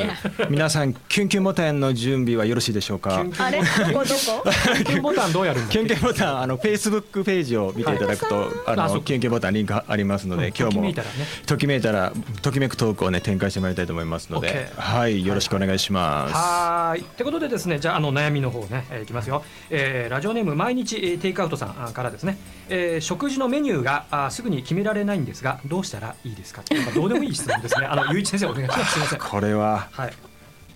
[0.50, 3.26] 皆さんキュンキュンボタンの準備はよろしいでしょうか？
[3.38, 4.50] あれ、ここどこ？
[4.86, 16.34] キュンボタンどうやるんだキュンキュンボタンあのフェイスブックページを見ていただくと、あのキュンキュンボタンリンクありますので、うん今日もときめいたらねときめいたらときめくトークをね展開してまいりたいと思いますので、はいよろしくお願いします。
[16.36, 17.02] はーい。
[17.02, 19.44] ってことでですね、じゃああの悩みの方ね、えーいきますよ。
[19.70, 22.38] えーラジオネーム毎日えーテイクアウトさんあからですね、
[22.70, 26.62] えー食事のメニューがあすぐに決められないんですが、どうしたらいいですか？
[26.72, 27.86] なんかどうでもいい質問ですね。
[27.88, 28.92] あのゆういち先生お願いします。
[28.92, 29.20] すみません。
[29.20, 30.14] これははい。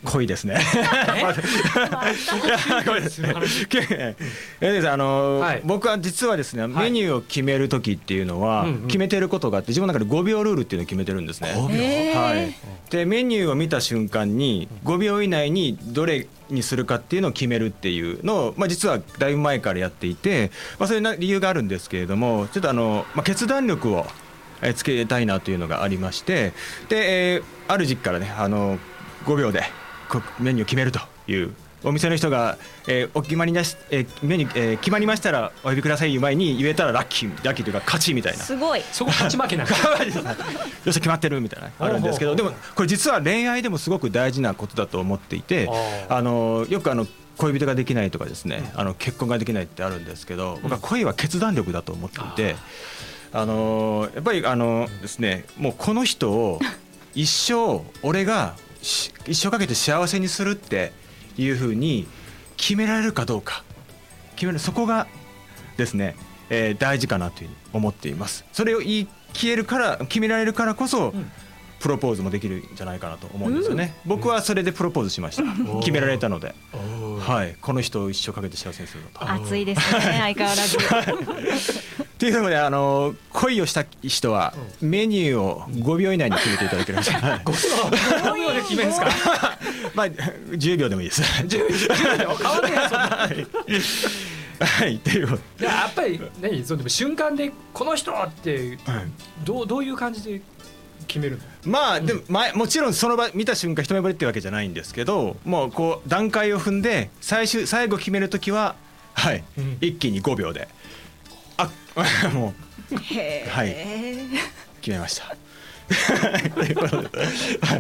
[0.06, 0.58] 濃いですね。
[0.60, 1.34] あ
[4.98, 11.52] のーはい僕は実はですねメニューを決める時っていうのは決めてることがあって自分の中で5秒ルールっていうのを決めてるんですね。
[11.54, 12.54] はい。
[12.90, 24.06] でメニューを見た瞬間に5秒以内にどれにするかっていうのを決めるっていうのをまあ実はだいぶ前からやっていて、まあそういうな理由があるんですけれども、ちょっとあのまあ決断力を
[24.64, 26.54] えーつけたいなというのがありまして、
[26.90, 28.78] で、えーある時期からねあの
[29.26, 29.64] 5秒で
[30.10, 31.54] こメニューを決めるという
[31.86, 38.44] お店の人が、えーお決まりだし、えーメニュー、えー決まりましたらお呼びくださいいう前に言えたらラッキーラッキーというか勝ちみたいな。
[38.44, 38.82] すごい。
[38.92, 39.80] そこ勝ち負けなんです。
[39.86, 45.70] よっしゃ決まってるみたいなあるんですけどでもこれ実は恋愛でもすごく大事なことだと思っていて
[46.10, 52.56] あのよくあの恋人ができないとかですねあの結婚ができないってあるんですけど僕は恋は決断力だと思っていて
[53.34, 56.60] あのやっぱりあのですねもうこの人を
[57.16, 60.92] 一生俺がし一生かけて幸せにするって
[61.38, 62.08] いうふうに
[62.58, 63.64] 決められるかどうか。
[64.36, 65.08] 決めるそこが
[65.78, 66.16] ですね、
[66.50, 68.46] えー大事かなというふうに思っています。
[68.52, 71.14] それを言い切れるから決められるからこそ、
[71.84, 75.44] プロポーズもできるんじゃないかなと思うんですよね、僕はそれでプロポーズしました。
[75.82, 76.56] 決められたので、
[77.20, 79.30] はい、この人を一生かけて幸せにするのと。
[79.30, 80.00] 熱いですね。
[80.00, 80.78] 相変わらず。
[82.18, 87.04] というのであの恋をした人はメニューを5秒以内に決めていただければ。
[87.44, 88.54] 5秒。
[88.54, 89.08] で決めるんですか？
[89.94, 91.22] まあ10秒でもいいです。
[94.60, 94.96] はい。
[94.96, 95.64] っていうこと。
[95.66, 99.06] いややっぱりね、そのでも瞬間でこの人ってはい。
[99.44, 100.42] どうどういう感じで
[101.08, 101.72] 決めるの？
[101.72, 108.76] まあでも、まあ、もちろんその場見た瞬間一目惚れってわけじゃないんですけどもうこう段階を踏んで最終最後決めるときは、
[109.14, 109.78] はいうん。
[109.82, 110.68] 一気に5秒で。
[111.58, 111.70] あ
[112.34, 112.54] も
[112.92, 112.96] う。
[112.96, 113.76] へはい。
[114.82, 115.36] 決めました。
[116.56, 117.10] ということで。
[117.20, 117.76] は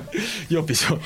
[0.49, 0.53] い。
[0.53, 0.99] よっぴしょ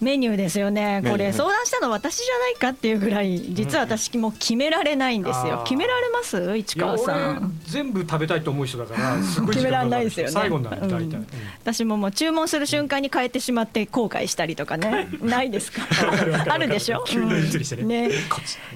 [0.00, 1.02] メニューですよね。
[1.08, 5.62] これ相談したの私じゃないかっていうぐらい実は私もう決められないんですよ。
[5.64, 6.56] 決められます？
[6.56, 9.16] 市川さ俺ん全部食べたいと思う人だから
[9.48, 10.32] 決めらんかかるないですよね。
[10.32, 11.02] 最後になる大体、うん。
[11.14, 11.26] うん。
[11.62, 15.08] 私ももう注文する瞬間に変えてしまって後悔したりとかね。
[15.22, 15.82] ないですか？
[16.52, 17.02] あるでしょ？
[17.06, 17.82] 急に移りして。
[17.82, 18.08] ね。
[18.08, 18.14] ね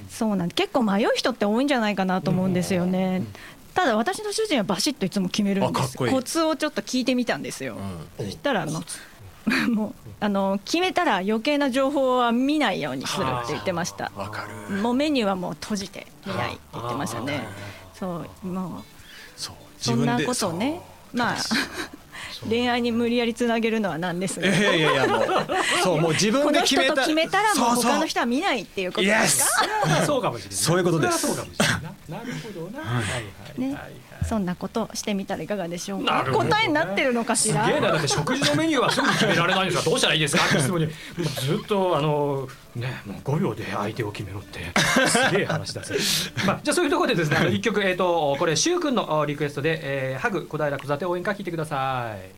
[0.09, 3.23] そうなん結構迷う人って多いんじゃないかなと思うんですよね
[3.79, 7.77] ただ私の主人はバシッといつも決めるんですコツをちょっと聞いてみたんですよ、
[8.17, 8.83] そしたらあの
[9.71, 14.11] もうあの決めたら余計な情報は見ないようにするって言ってました。
[14.17, 14.77] わかる。
[14.79, 17.47] もうメニューはもう閉じて見ないって言ってましたね。
[17.95, 18.83] そうもう
[19.41, 20.81] そうそんなことをね
[21.13, 21.37] まあ
[22.49, 25.27] 恋愛に無理やりつなげるのはなんですがいやいやいやもう
[25.83, 29.45] そうもう自分で決めたと決めたらもう他の人は見ないっていうことです
[29.87, 30.05] か？
[30.07, 30.57] そうかもしれない。
[30.57, 31.27] そういうことです。
[31.27, 31.83] そうかもしれない。
[32.09, 33.11] ななるほどな、はいは
[33.57, 33.93] いねはいはい
[34.27, 36.23] そんなことしてみたらいかがでしょうか？
[36.25, 36.31] ね。
[36.33, 37.65] 答えになってるのかしら？
[37.67, 40.45] すげえなだって食事のメニューはすぐ決められないんですがどうしたらいいですか？
[40.45, 40.87] って質問に。
[40.87, 44.61] ずっとあのねもう5秒で相手を決めろって
[45.09, 45.97] すげえ話だぜ、
[46.47, 52.31] まあ、じゃあそういうところでですね一曲えっ、とこれしゅうくんのリクエストで、えーハグ小平小座て応援歌聞いてください「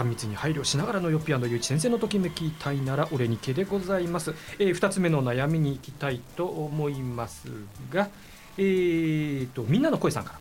[0.00, 7.48] 3密に配慮しながらのよぴあのゆういち先生のときめきたいなら俺にけでございます、えー、2つ目の悩みに行きたいと思います
[7.90, 8.08] が
[8.56, 10.38] えーとみんなの声さんから。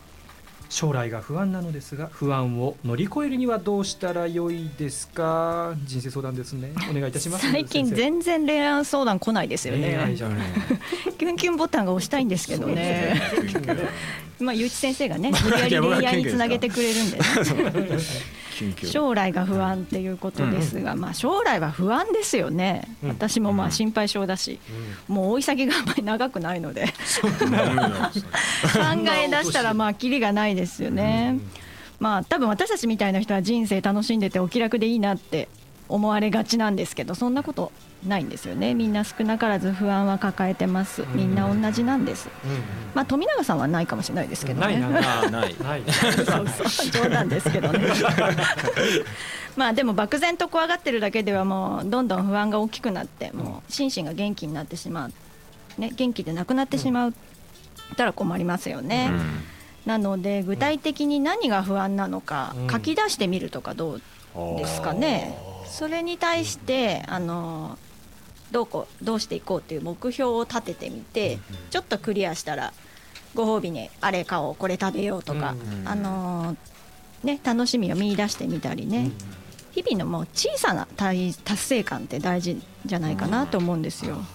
[0.72, 5.74] 将来が不安なのですが不安を乗り越えるにはどうしたらよいですか？
[5.84, 6.74] 人生相談ですね。
[6.92, 7.52] お願いいたします。
[7.52, 10.14] 最近全然恋愛相談来ないですよね。
[10.16, 10.48] じゃない。
[11.18, 13.20] キュンキュンボタンが押したいんですけどね。
[14.40, 17.24] まあゆういち先生がね無理やり恋愛につなげてくれるんでね
[18.86, 23.10] 将来が不安っていうことですが、まあ将来は不安ですよね、うん。
[23.10, 24.60] 私もまあ心配性だし、
[25.08, 26.86] もう追い先があんまり長くないので。
[26.86, 27.28] 考
[29.24, 31.40] え出したら まあキリがないですよね、
[32.00, 35.48] まあ多分私たちみたいな人は人生楽しんでてお気楽でいいなって
[35.88, 37.72] 思われがちなんですけどそんなこと
[38.08, 38.74] ないんですよね。
[38.74, 41.04] みんな少なからず不安は抱えてます。
[41.14, 42.30] みんな同じなんです、
[42.94, 44.80] まあ富永さんはないかもしれないですけどね。
[44.80, 45.46] ないな。
[45.48, 45.56] い。
[45.60, 45.84] ない。
[45.92, 47.90] そうそう冗談ですけどね。
[49.58, 57.14] まあでも漠然と怖がってるだけではもうどんどん不安が大きくなってもう心身が元気になってしまう、ね、元気でなくなってしまう
[57.98, 59.12] たら困りますよね、
[59.86, 62.70] なので具体的に何が不安なのかうん。
[62.70, 64.02] 書き出してみるとかどう
[64.58, 67.78] ですかね、それに対してあの
[68.52, 71.38] どうこうどうしていこうっていう目標を立ててみて
[71.70, 72.74] ちょっとクリアしたら
[73.36, 76.58] ご褒美にあれ買おうこれ食べようとか、うんあの
[77.24, 79.12] ね、楽しみを見出してみたりね、
[79.72, 84.16] 日々のもう小さな達達成感って大事じゃないかなと思うんですよ。
[84.16, 84.26] うん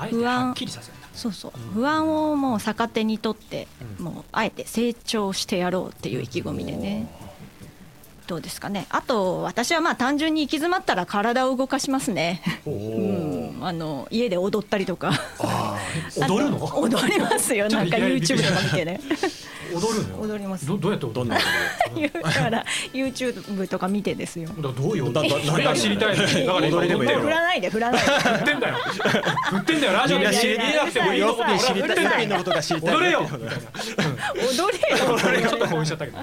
[0.00, 1.08] あえてはっきりさせるんだ。
[1.12, 1.52] そうそう。
[1.74, 3.66] 不安をもう逆手にとって、
[3.98, 7.10] もうあえて成長してやろうっていう意気込みでね
[8.28, 8.86] どうですかね。
[8.90, 15.12] あと私はまあ単純に行き詰まったら体を動かしますね、うん、あの家で踊ったりとか。
[16.16, 16.58] 踊るの？
[16.78, 17.68] 踊りますよ。
[17.68, 19.00] なんか YouTube とか見てね
[19.74, 20.66] 踊るの踊ります。
[20.66, 21.34] どどうやって踊るの？
[21.34, 21.40] だ
[22.30, 24.48] だから YouTube とか見てですよ。
[24.50, 27.20] からどういうだだそれが知りたいのだから踊りでもいいよ。
[27.20, 28.10] 振らないで振らないで。
[28.10, 28.74] 振ってんだよ。
[29.50, 31.34] 振ってんだよラジオ知りくてもいいの
[32.38, 33.48] ことが知りたい踊れよ踊れ
[34.96, 36.18] よ踊れよちょっと応援しちゃったけど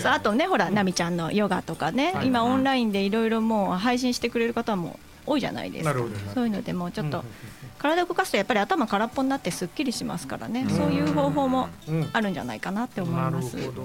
[0.00, 5.90] そうあとねほらナミちゃんのヨガとかね、はい今オンラインでいろいろもう配信してくれる方も多いじゃないですか。
[5.92, 7.24] なるほどそういうのでもうちょっとうん
[7.78, 12.10] 体を動かすとやっぱり頭空っぽになってすっきりしますからね、そういう方法もうん。
[12.12, 13.80] あるんじゃないかなって思いなるほますどなるほど。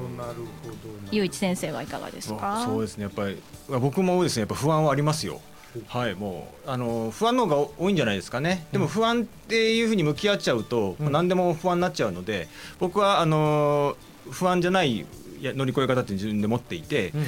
[1.12, 2.64] ゆういち先生はいかがですか？
[2.64, 3.42] そうですねやっぱり。
[3.68, 5.42] 僕もですねやっぱ不安はありますよ。
[5.88, 8.68] はいもうあの不安の方が多いんじゃないですかね。
[8.72, 11.12] でも不安っていうふうに向き合っちゃうと、うん。
[11.12, 12.48] 何でも不安になっちゃうので
[12.80, 13.98] 僕はあの
[14.30, 15.06] 不安じゃない
[15.42, 17.26] 乗り越え方って自分で持っていて、うん。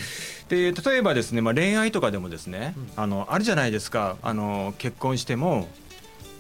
[0.50, 4.18] で例えばですね、まあ、恋愛とかでもですね、あのあるじゃないですか。
[4.22, 5.68] あの結婚しても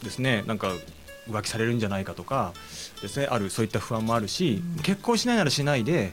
[0.03, 0.73] ですねなんか
[1.29, 2.53] 浮気されるんじゃないかとか
[3.01, 6.11] ですねあるそういった不安もあるし、結婚しないならしないで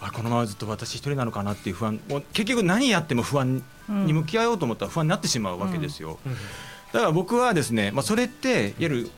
[0.00, 6.32] あこのままずっと私一人なのかなっていう不安もう結局何やっても不安に向き合おうと思ったら不安になってしまうわけですよ、うん。
[6.92, 9.10] だから僕はですね、まあ、それっていわゆる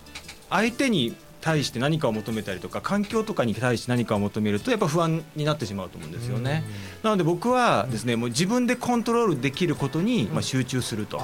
[0.51, 6.65] 相手に対して何かを求めたりとか環境とかに対して何かを求めるとやっぱ不安になってしまうと思うんですよね、
[7.03, 11.21] なので僕はですねもう自分でコントロールできることにまあ集中すると、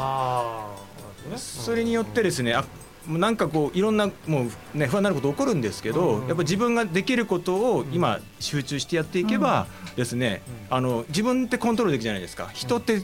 [1.36, 2.64] それによってですねあ
[3.06, 12.50] もうなんかこういろんなもう、ね、不安になること起こるんですけど、うんやっぱ自分ができることを今集中してやっていけばですね、あの自分ってコントロールできるじゃないですか。
[12.54, 13.02] 人って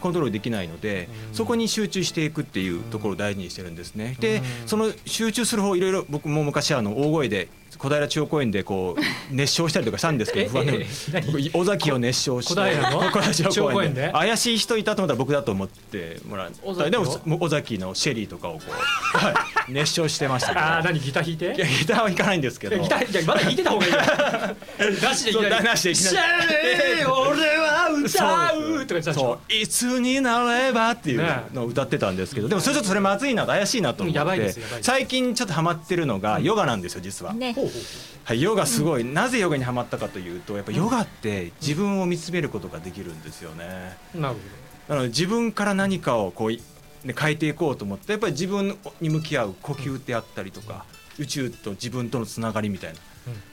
[0.00, 4.16] コントロールできないので、うんそこに集中していくっていうところを大事にしてるんですね。
[4.18, 12.98] でうんその集中する方いろいろ僕も昔あの大声で小平中央公園でこう熱唱したりとかしたんですけ えど尾崎を熱唱して小平の？
[13.10, 13.52] 小平中央公園で。
[13.52, 14.10] 中央公園で？
[14.12, 18.70] 怪しい人いたと思ったら僕だと思ってもらうでも尾崎のシェリーとかをこう、
[19.16, 19.30] は
[19.68, 20.60] い、熱唱してましたけど。
[20.60, 21.54] ああ何ギター弾いて？
[21.54, 22.76] いやギターは弾かないんですけど。
[22.76, 23.98] いやギターまだ弾いてた方がいいよ。
[25.02, 25.54] なしでいきなり。
[25.54, 26.16] そうなしでいきなり。
[26.16, 26.20] シャ
[26.98, 32.48] レー俺は歌うとか言ってたでしょそういつになればっていうねのを歌ってたんですけど。
[32.48, 37.54] でもそれちょっとそれまずいなと怪しいなと思うんやばいって最近ちょっとハマってるのがヨガなんですよ実は、ね
[38.24, 43.96] はい、ヨガすごい、なぜヨガにハマったかというとやっぱヨガって自分を見つめることができるんですよね。
[44.14, 44.36] なる
[44.88, 46.62] なので自分から何かをこうい、
[47.04, 50.84] ね、変えていこうと思ってやっぱり自分に向き合う呼吸であったりとか
[51.18, 52.98] 宇宙と自分とのつながりみたいな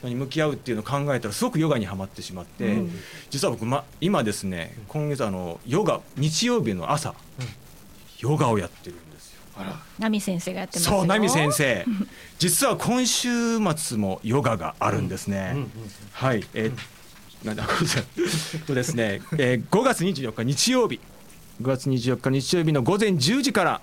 [0.02, 2.90] のに向き合うっていうのを考えたらすごくヨガにはまってしまって、うん。
[3.28, 7.14] 実は僕、ま、今ですね今月あのヨガ日曜日の朝、
[8.18, 8.96] ヨガをやってる
[9.64, 10.98] んですよナミ先生がやってますよ。
[10.98, 11.84] そうナミ先生。
[12.38, 15.70] 実は今週末もヨガがあるんですね、うんうん
[16.12, 16.44] はい。
[16.54, 16.78] えー
[17.44, 17.86] なんだこれ。
[17.86, 18.00] そ
[18.72, 21.00] うですね、えー、5月24日日曜日。
[21.62, 23.80] 5月24日日曜日の午前10時から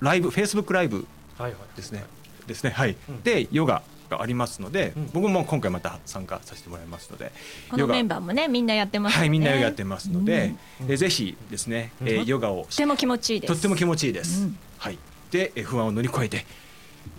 [0.00, 1.60] ライブフェイスブックライブはいはい。
[1.76, 2.04] ですね。
[2.46, 2.70] ですね。
[2.70, 3.22] はい、うん。
[3.22, 5.10] でヨガがありますので、うん。
[5.12, 7.32] 僕も今回また参加させてもらいますので
[7.68, 9.20] このメンバーもねみんなやってますよね。
[9.20, 10.90] はいみんなヨガやってますので、うん。
[10.90, 13.52] えーぜひですね、えーヨガをとても気持ちいいです。
[13.52, 14.42] とっても気持ちいいです。
[14.42, 14.98] うんはい。
[15.30, 16.44] でえー不安を乗り越えて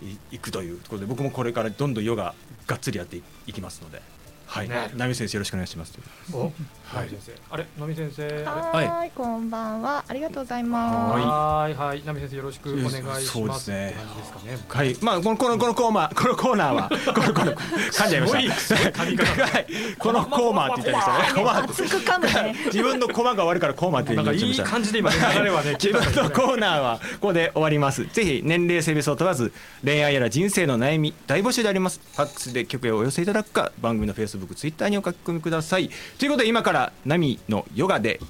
[0.02, 2.34] いいくというところで僕もこれからどんどんヨガ
[2.66, 4.02] がっつりやっていいきますので、
[4.46, 4.68] はい。
[4.68, 5.98] ねナミ先生よろしくお願いします。
[6.32, 6.52] お
[6.88, 10.02] はい先生あれナミ先生ははいこんばんは。
[10.08, 14.96] ありがとうございまはいはいナミ先生よろしくお願いしますそうですねって感じですかねはい。
[15.02, 18.38] まあこのこのこのコーナーこのコーナーは このこの噛んじゃいました。
[18.38, 19.66] はい。
[19.98, 21.34] このコーマーって言ったりましたね。
[21.34, 24.64] コマー熱く噛むね自分のコマが終わるからコーマーって言っちゃいました。
[24.64, 29.52] 感じで今ね流れはね自分のコーナーはここで終わりますぜひ年齢性別を問わず
[29.84, 38.20] 恋愛やら人生の悩み大募集でありますファックスで曲をお寄せいただくか番組のフェイスブックツイッターにお書き込みくださいということで今からナミのヨガで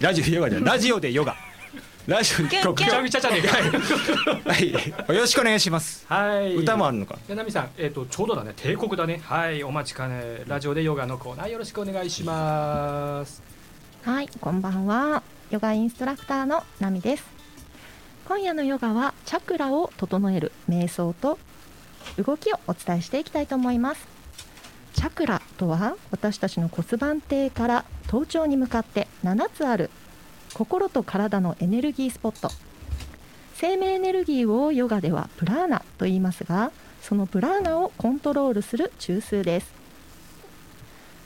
[0.00, 1.36] ラジオヨガで ラジオでヨガ。
[2.06, 4.72] ラジオで曲キュンキュンちゃみちゃちゃねえかはい。
[4.72, 4.78] よ
[5.20, 6.06] ろしくお願いします。
[6.08, 6.54] はい。
[6.54, 7.18] 歌もあるのか？
[7.28, 8.54] でナミさん、えー、とちょうどだね。
[8.56, 9.20] 帝国だね。
[9.24, 9.62] はい。
[9.62, 10.42] お待ちかね。
[10.46, 11.48] ラジオでヨガのコーナー。
[11.50, 13.42] よろしくお願いしますす。
[14.04, 15.22] はい、こんばんは。
[15.50, 17.24] ヨガインストラクターのナミです。
[18.26, 21.38] 今夜のヨガはチャクラを整える瞑想と
[22.16, 24.17] 動きをお伝えしていきたいと思います。
[24.98, 29.90] チャクラとは私たちの骨盤底から頭頂に向かって7つある
[30.54, 32.50] 心と体のエネルギースポット。
[33.54, 39.72] 生命エネルギーをヨガではプラーナと言いますがそのプラーナをコントロールする中枢です。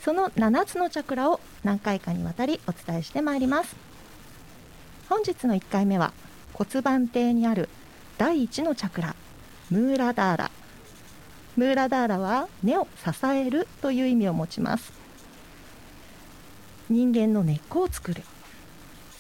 [0.03, 3.75] その7つのチャクラを何回かにわたりお伝えしてまいります。
[5.09, 6.13] 本日の1回目は
[6.53, 7.71] 骨盤底にある
[8.19, 9.17] 第1のチャクラ
[9.71, 10.51] ムーラダーラ。
[11.57, 14.93] ムーラダーラは根を支えるという意味を持ちます。
[16.89, 18.23] 人間の根っこを作る。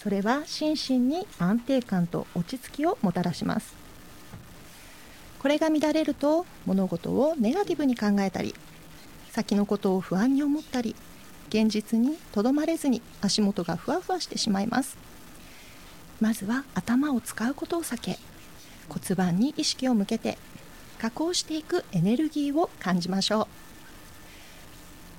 [0.03, 3.74] それは心身に安定感と落ち着きをもたらします。
[5.39, 8.55] これが乱れると物事をネガティブに考えたり
[9.30, 10.95] 先のことを不安に思ったり
[11.49, 14.97] 現実にとどまれずに足元がふわふわしてしまいます。
[16.20, 18.18] まずは頭を使うことを避け
[18.89, 20.39] 骨盤に意識を向けて
[21.03, 23.48] 加工していくエネルギーを感じましょ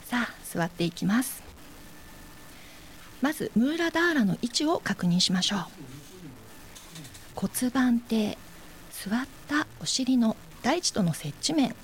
[0.05, 0.07] う。
[0.07, 1.43] さあ座っていきます。
[3.21, 5.59] まずムーラダーラの位置を確認しましょう。
[7.35, 8.37] 骨盤底
[8.91, 11.75] 座ったお尻の大地との接地面。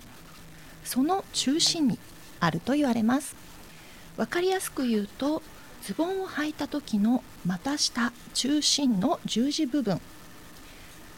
[0.85, 1.99] その中心に
[2.39, 3.35] あると言われます。
[4.15, 5.43] わかりやすく言うと
[5.83, 9.99] ズボンを履いた時の股下中心の十字部分。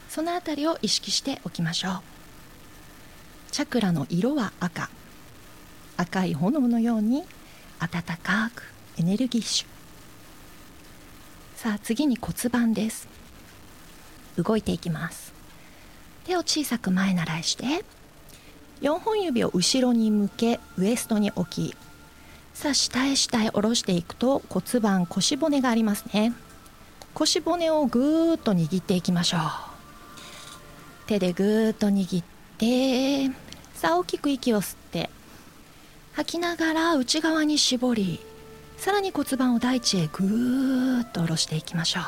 [0.09, 2.20] そのあたりを意識しておきましょう。
[3.51, 4.89] チャクラの色は赤。
[5.97, 7.25] 赤い炎のように
[7.79, 8.63] 暖かく
[8.97, 9.67] エネルギッシュ。
[11.59, 13.09] さあ次に骨盤です。
[14.37, 15.33] 動いていきます。
[16.23, 17.83] 手を小さく前習いして
[18.79, 21.75] 4本指を後ろに向けウエストに置き
[22.53, 26.33] さあ下へ下へ下ろしていくと骨盤腰骨がありますね。
[27.13, 29.41] 腰骨をぐーっと握っていきましょう。
[31.07, 32.25] 手でぐーっと握っ
[32.61, 33.31] て
[33.73, 35.09] さあ大きく息を吸って
[36.13, 38.19] 吐きながら内側に絞り
[38.77, 42.03] さらに骨盤を大地へぐーっと下ろしていきましょう。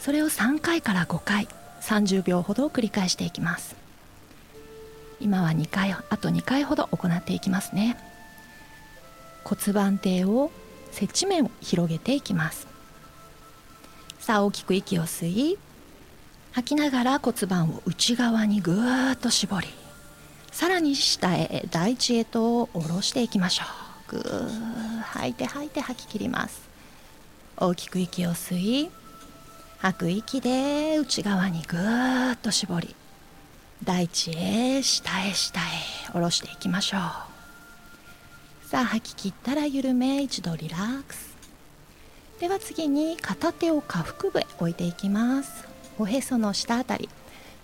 [0.00, 1.48] それを3回から5回
[1.80, 3.76] 30秒ほど繰り返していきます。
[5.20, 7.96] 今は2回あと2回ほど行っていきますね。
[9.44, 10.50] 骨盤底を
[10.90, 12.66] 接地面を広げていきます。
[14.18, 15.58] さあ大きく息を吸い
[16.56, 19.68] 吐きながら骨盤を内側にぐーっと絞り
[20.50, 23.64] さらに下へ大地へと下ろしていきましょ
[24.08, 24.16] う。
[24.16, 26.62] ぐー吐いて吐いて吐き切ります。
[27.58, 28.90] 大きく息を吸い
[29.80, 32.96] 吐く息で内側にぐーっと絞り
[33.84, 35.62] 大地へ下へ下へ
[36.10, 37.00] 下ろしていきましょう。
[38.66, 41.36] さあ吐き切ったら緩め一度リラックス。
[42.40, 45.75] では次に片手を下腹部へ置いていきます。
[45.98, 47.08] おへその下あたり。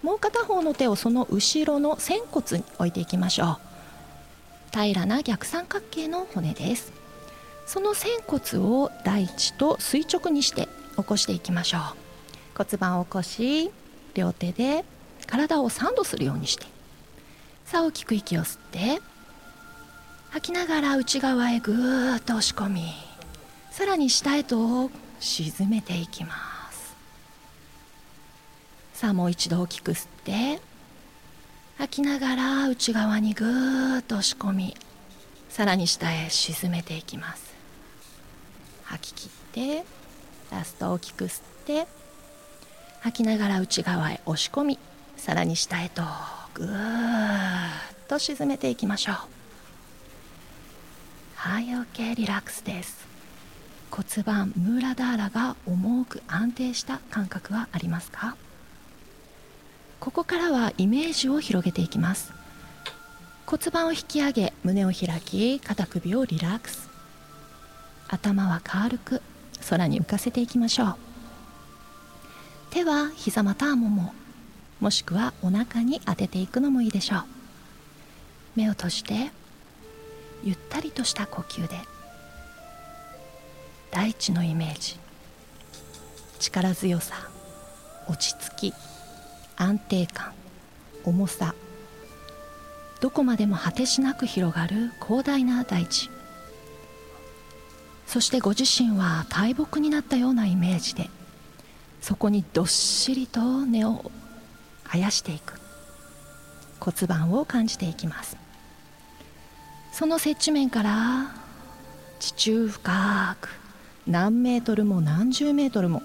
[0.02, 3.58] もう片方の手をその後ろの仙骨に置いていきましょう。
[4.72, 6.92] 平らな逆三角形の骨です。
[7.66, 11.80] その仙骨を大地と垂直にして起こしていきましょう。
[12.56, 13.70] 骨盤を起こし
[14.14, 14.84] 両手で
[15.26, 16.66] 体をサンドするようにして。
[17.64, 19.00] さあ大きく息を吸って
[20.30, 22.82] 吐きながら内側へぐーっと押し込み
[23.70, 26.51] さらに下へと沈めていきます。
[29.02, 30.60] さあもう一度大きく吸って
[31.76, 34.76] 吐きながら内側にぐーっと押し込み
[35.48, 37.52] さらに下へ沈めていきます。
[38.84, 39.30] 吐き切っ
[39.80, 39.84] て
[40.52, 41.88] ラスト大きく吸って
[43.00, 44.78] 吐きながら内側へ押し込み
[45.16, 46.02] さらに下へと
[46.54, 47.70] ぐーっ
[48.06, 49.16] と沈めていきましょう。
[51.34, 53.04] はい OK リラックスです。
[53.90, 58.36] 骨盤ムーラダーラが重く安定した感覚はありますか？
[60.02, 62.32] ここからはイメージを広げていきます。
[63.46, 66.90] 骨盤を引き上げ胸を開き肩首をリラックス。
[68.08, 69.22] 頭は軽く
[69.70, 70.96] 空に浮かせていきましょう。
[72.70, 74.12] 手は膝またはもも
[74.80, 77.24] もしくはお腹に当てていくのもいいでしょう。
[78.56, 79.30] 目を閉じて
[80.42, 81.76] ゆったりとした呼吸で
[83.92, 84.98] 大地のイメージ。
[86.40, 87.14] 力強さ
[88.08, 88.91] 落ち着き。
[89.62, 90.32] 安定感
[91.04, 91.54] 重さ
[93.00, 96.10] どこまでも果てしなく広がる広大な大地。
[98.06, 101.08] そしてご自身は大木になったようなイメージで
[102.00, 104.10] そこにどっしりと根を
[104.84, 105.60] 生やしていく
[106.80, 108.36] 骨盤を感じていきます。
[109.92, 111.30] その接地面から
[112.18, 113.48] 地中深く
[114.08, 116.02] 何メートルも何十メートルも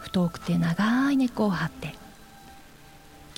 [0.00, 1.99] 太くて長い根っこを張って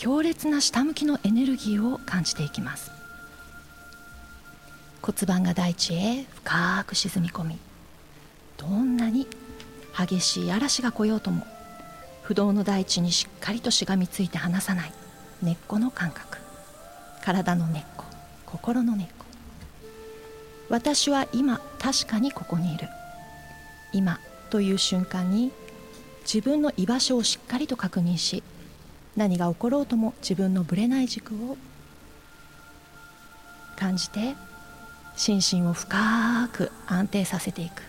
[0.02, 2.90] 強烈な下向きのエネルギーを感じていきます。
[5.00, 7.58] 骨盤が大地へ深く沈み込み
[8.56, 9.28] どんなに
[9.96, 11.46] 激しい嵐が来ようとも
[12.24, 14.92] 不動の大地にしっかりとしがみついて離さない
[15.40, 16.38] 根っこの感覚
[17.22, 18.04] 体の根っこ
[18.44, 19.24] 心の根っこ。
[20.68, 22.88] 私は今確かにここにいる。
[23.92, 24.18] 今
[24.50, 25.52] という瞬間に
[26.22, 28.42] 自分の居場所をしっかりと確認し
[29.16, 31.56] 何が起ころうとも自分のぶれない軸を
[33.76, 34.34] 感じて
[35.16, 37.82] 心身を深く安定させていく。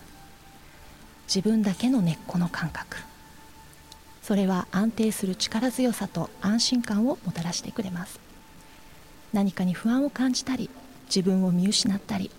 [1.27, 2.97] 自分だけの根っこの感覚。
[4.21, 8.19] それは安定する力強さと安心感をもたらしてくれます。
[9.33, 10.69] 何かに不安を感じたり
[11.07, 12.29] 自分を見失ったり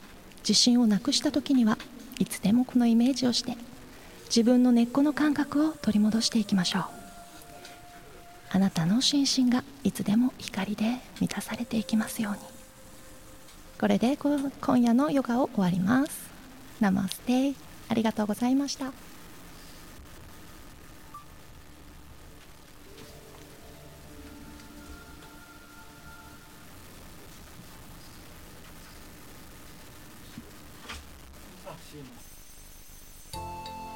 [0.40, 1.76] 自信をなくした時には
[2.18, 3.56] いつでもこのイメージをして
[4.26, 7.03] 自分の根っこの感覚を取り戻していきましょう。
[8.54, 10.84] あなたの心身がいつでも光で
[11.20, 12.38] 満たされていきますように。
[13.80, 16.30] これでこ今夜のヨガを終わります。
[16.78, 17.54] ナマステ。
[17.88, 18.92] ありがとうございました。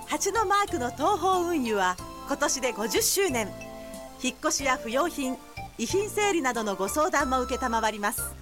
[0.08, 1.96] 蜂のマークの東方運輸は
[2.26, 3.67] 今年で50周年。
[4.22, 5.36] 引っ越しや不要品
[5.78, 8.34] 遺品整理などのご相談も承ります。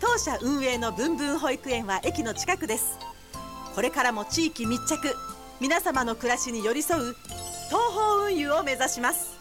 [0.00, 2.98] 当社運営のぶんぶん保育園は駅の近くです。
[3.74, 5.14] これからも地域密着
[5.60, 7.16] 皆様の暮らしに寄り添う
[7.68, 9.38] 東方運輸を目指します。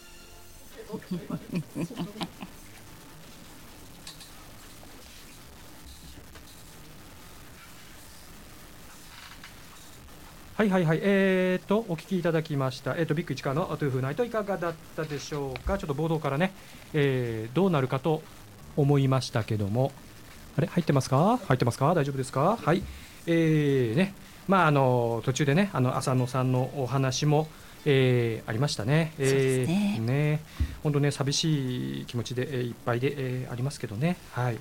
[10.59, 16.51] はいはいはい、えー、とお聞きいただきました、えー、とビッグ市川のトゥーフーナイトいかがだったでしょうか、ちょっと冒頭からね、
[16.93, 18.21] えーどうなるかと
[18.75, 19.93] 思いましたけども、
[20.57, 22.83] あれ、入ってますか、入ってますか、大丈夫ですか、はい、
[23.25, 24.13] えーね、
[24.49, 27.47] まあ、あの途中でね、あの浅野さんのお話も、
[27.85, 29.99] えーありましたね、えーね。
[29.99, 30.41] ね。
[30.83, 34.17] 本当ね、寂しい気持ちで、えーいっぱいで、えーありますけどね。
[34.33, 34.57] はい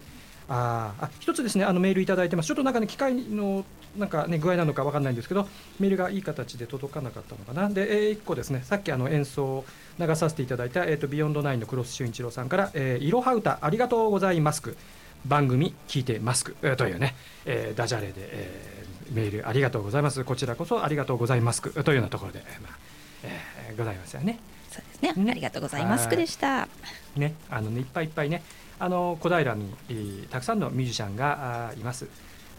[0.49, 2.47] あーあ一つですねあのメールいただいてます。
[2.47, 3.65] ちょっとなんかね機械の
[3.97, 5.47] なんかね具合なのかわかんないんですけど
[5.79, 7.69] メールがいい形で届かなかったのかな。
[7.69, 9.65] で、えー、1個ですねさっきあの演奏を
[9.99, 14.77] 流させていただいた、えー、とビヨンドナインのクロス俊一郎さんから、えー、いろは歌ありがとうございますく
[15.27, 18.79] 番組聞いてマスク、えーというね、えーダジャレで、えー
[19.15, 20.23] メールありがとうございます。
[20.23, 22.79] こちらこそありがとうございますくというようなところで、えーまあ
[23.25, 24.39] えーございますよね。
[24.71, 25.25] そうですね。
[25.25, 26.69] ねありがとうございますでした。
[27.17, 28.43] ね、あのねいっぱいいっぱいね、
[28.79, 32.07] あの小平に、たくさんのミュージシャンがいます。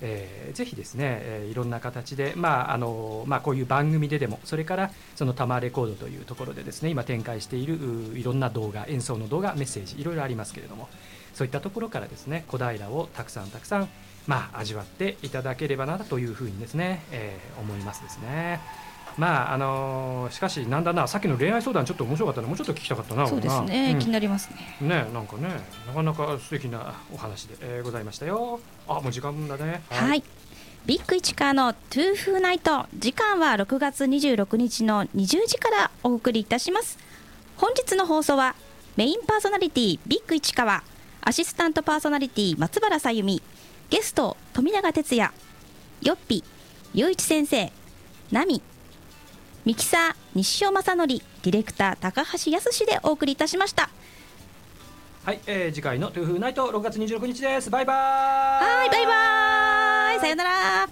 [0.02, 7.78] えーぜひですね、えーいろんな形で、まああのまあ、こういう番組ででも、それからそのタマーレコードというところでですね、今展開している
[8.16, 10.88] いろんな動画、演奏の動画、メッセージ、いろいろありますけれども、
[11.34, 13.90] そういったところからですね、小平をたくさんたくさん、
[14.28, 18.62] まあ、味わっていただければなというふうにですね、えー思いますですね。
[19.20, 24.00] まああのしかし、なんだな、さっきの恋愛相談、ちょっと面白かったの、もうちょっと聞きたかったな、そうですね、うん。
[24.00, 24.50] 気になります
[24.80, 24.88] ね。
[24.88, 25.50] ねなんかね
[25.88, 28.62] なかなか素敵なお話で、えーございましたよ。
[28.88, 29.82] あもう時間だね。
[29.90, 30.24] はい、
[30.86, 32.86] ビッグ市川のトゥーフーナイト。
[32.98, 36.98] 時間は6月26日の20時からお送りいたします。
[37.58, 38.56] 本日の放送は
[38.96, 40.82] メインパーソナリティビッグ市川
[41.22, 43.44] アシスタントパーソナリティ松原さゆみ。
[43.90, 45.34] ゲスト富永哲也。
[46.04, 46.42] よっぴ
[46.94, 47.70] ゆういち先生。
[48.32, 48.62] ナミ
[49.66, 53.90] ミキサー西尾正則ディレクター高橋康でお送りいたしました。
[55.26, 57.70] はい、えー次回の「トゥーフーナイト」6月26日です。
[57.70, 58.80] バイバーイ。
[58.80, 60.20] はいバイバーイ。
[60.22, 60.90] さよなら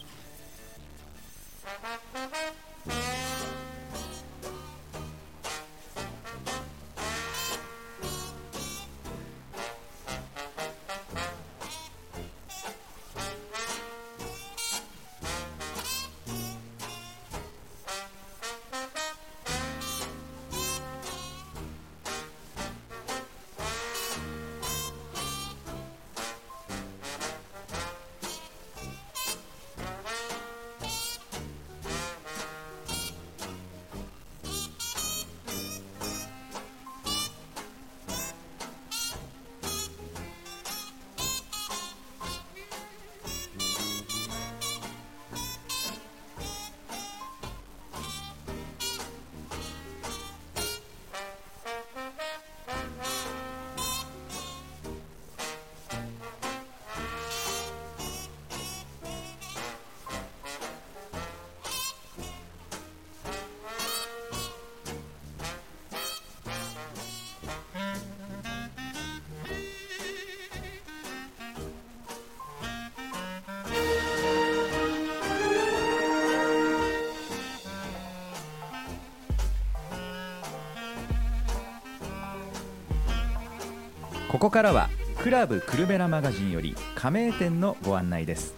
[84.37, 88.53] ここからはクラブクルベラマガジンより加盟店のご案内です。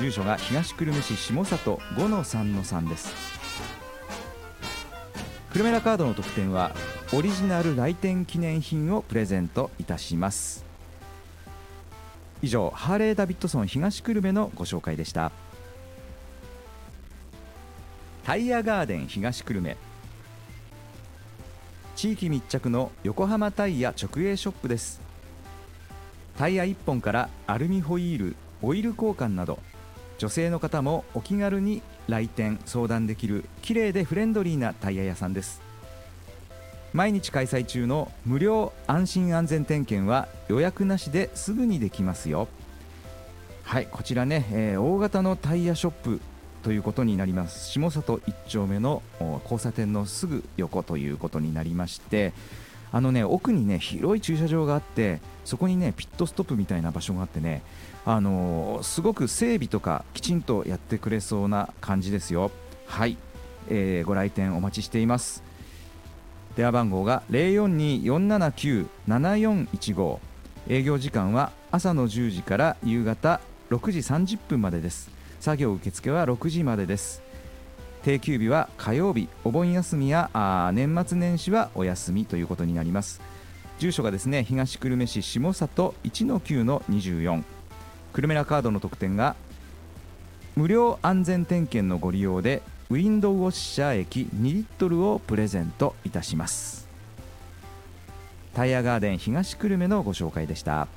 [0.00, 3.14] 住所が東久留米市下里5-3-3です。
[5.52, 6.72] 久留米ラカードの特典は
[7.12, 10.64] オリジナル来店記念品をプレゼントいたします。
[12.42, 15.30] 以上ハーレー・ダビッドソン東久留米のご紹介でした。
[18.24, 19.76] タイヤガーデン東久留米。
[21.94, 25.09] 地域密着の横浜タイヤ直営ショップです。
[26.40, 29.58] タイヤ1本からアルミホイールオイル交換など
[30.16, 35.60] 女性の方もお気軽に来店相談できる綺麗でフレンドリーなタイヤ屋さんです。
[36.94, 42.48] 毎日開催中の無料安心安全点検は予約なしですぐにできますよ。
[43.62, 46.20] はいこちらね、えー大型のタイヤショップ
[46.62, 47.70] ということになります。
[47.70, 49.02] 下里1丁目の
[49.42, 52.32] 交差点のすぐ横ということになりまして
[52.92, 57.62] あのね奥にね広い駐車場があってそこにねピットストップみたいな場所があってね
[58.04, 62.50] あのーすごく整備とかきちんとやってくれそうな感じですよ。
[62.86, 63.16] はい、
[63.68, 65.42] えーご来店お待ちしています。
[66.56, 70.18] 電話番号が042-479-7415
[70.68, 75.10] 営業時間は朝の10時から夕方6時30分までです。
[75.38, 77.22] 作業受付は6時までです。
[78.00, 83.20] 定休日は火曜日お盆休みやあ年末年始はお休みということになります。
[83.78, 87.42] 住所がですね東久留米市下里1-9-24
[88.12, 89.36] 久留米ラカードの特典が
[90.56, 96.88] 無料安全点検のご利用でウィンドウウォッシャー液2リットルをプレゼントいたします。
[98.52, 100.88] タイヤガーデン東久留米のご紹介でした。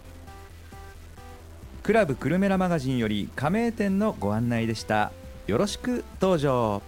[1.84, 5.12] クラブ久留米ラマガジンより加盟店のご案内でした。
[5.48, 6.82] よろしく登場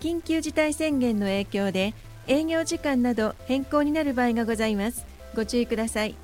[0.00, 1.94] 緊急事態宣言の影響で
[2.26, 5.06] 営業時間など変更になる場合がございます。
[5.36, 6.14] ご注意ください。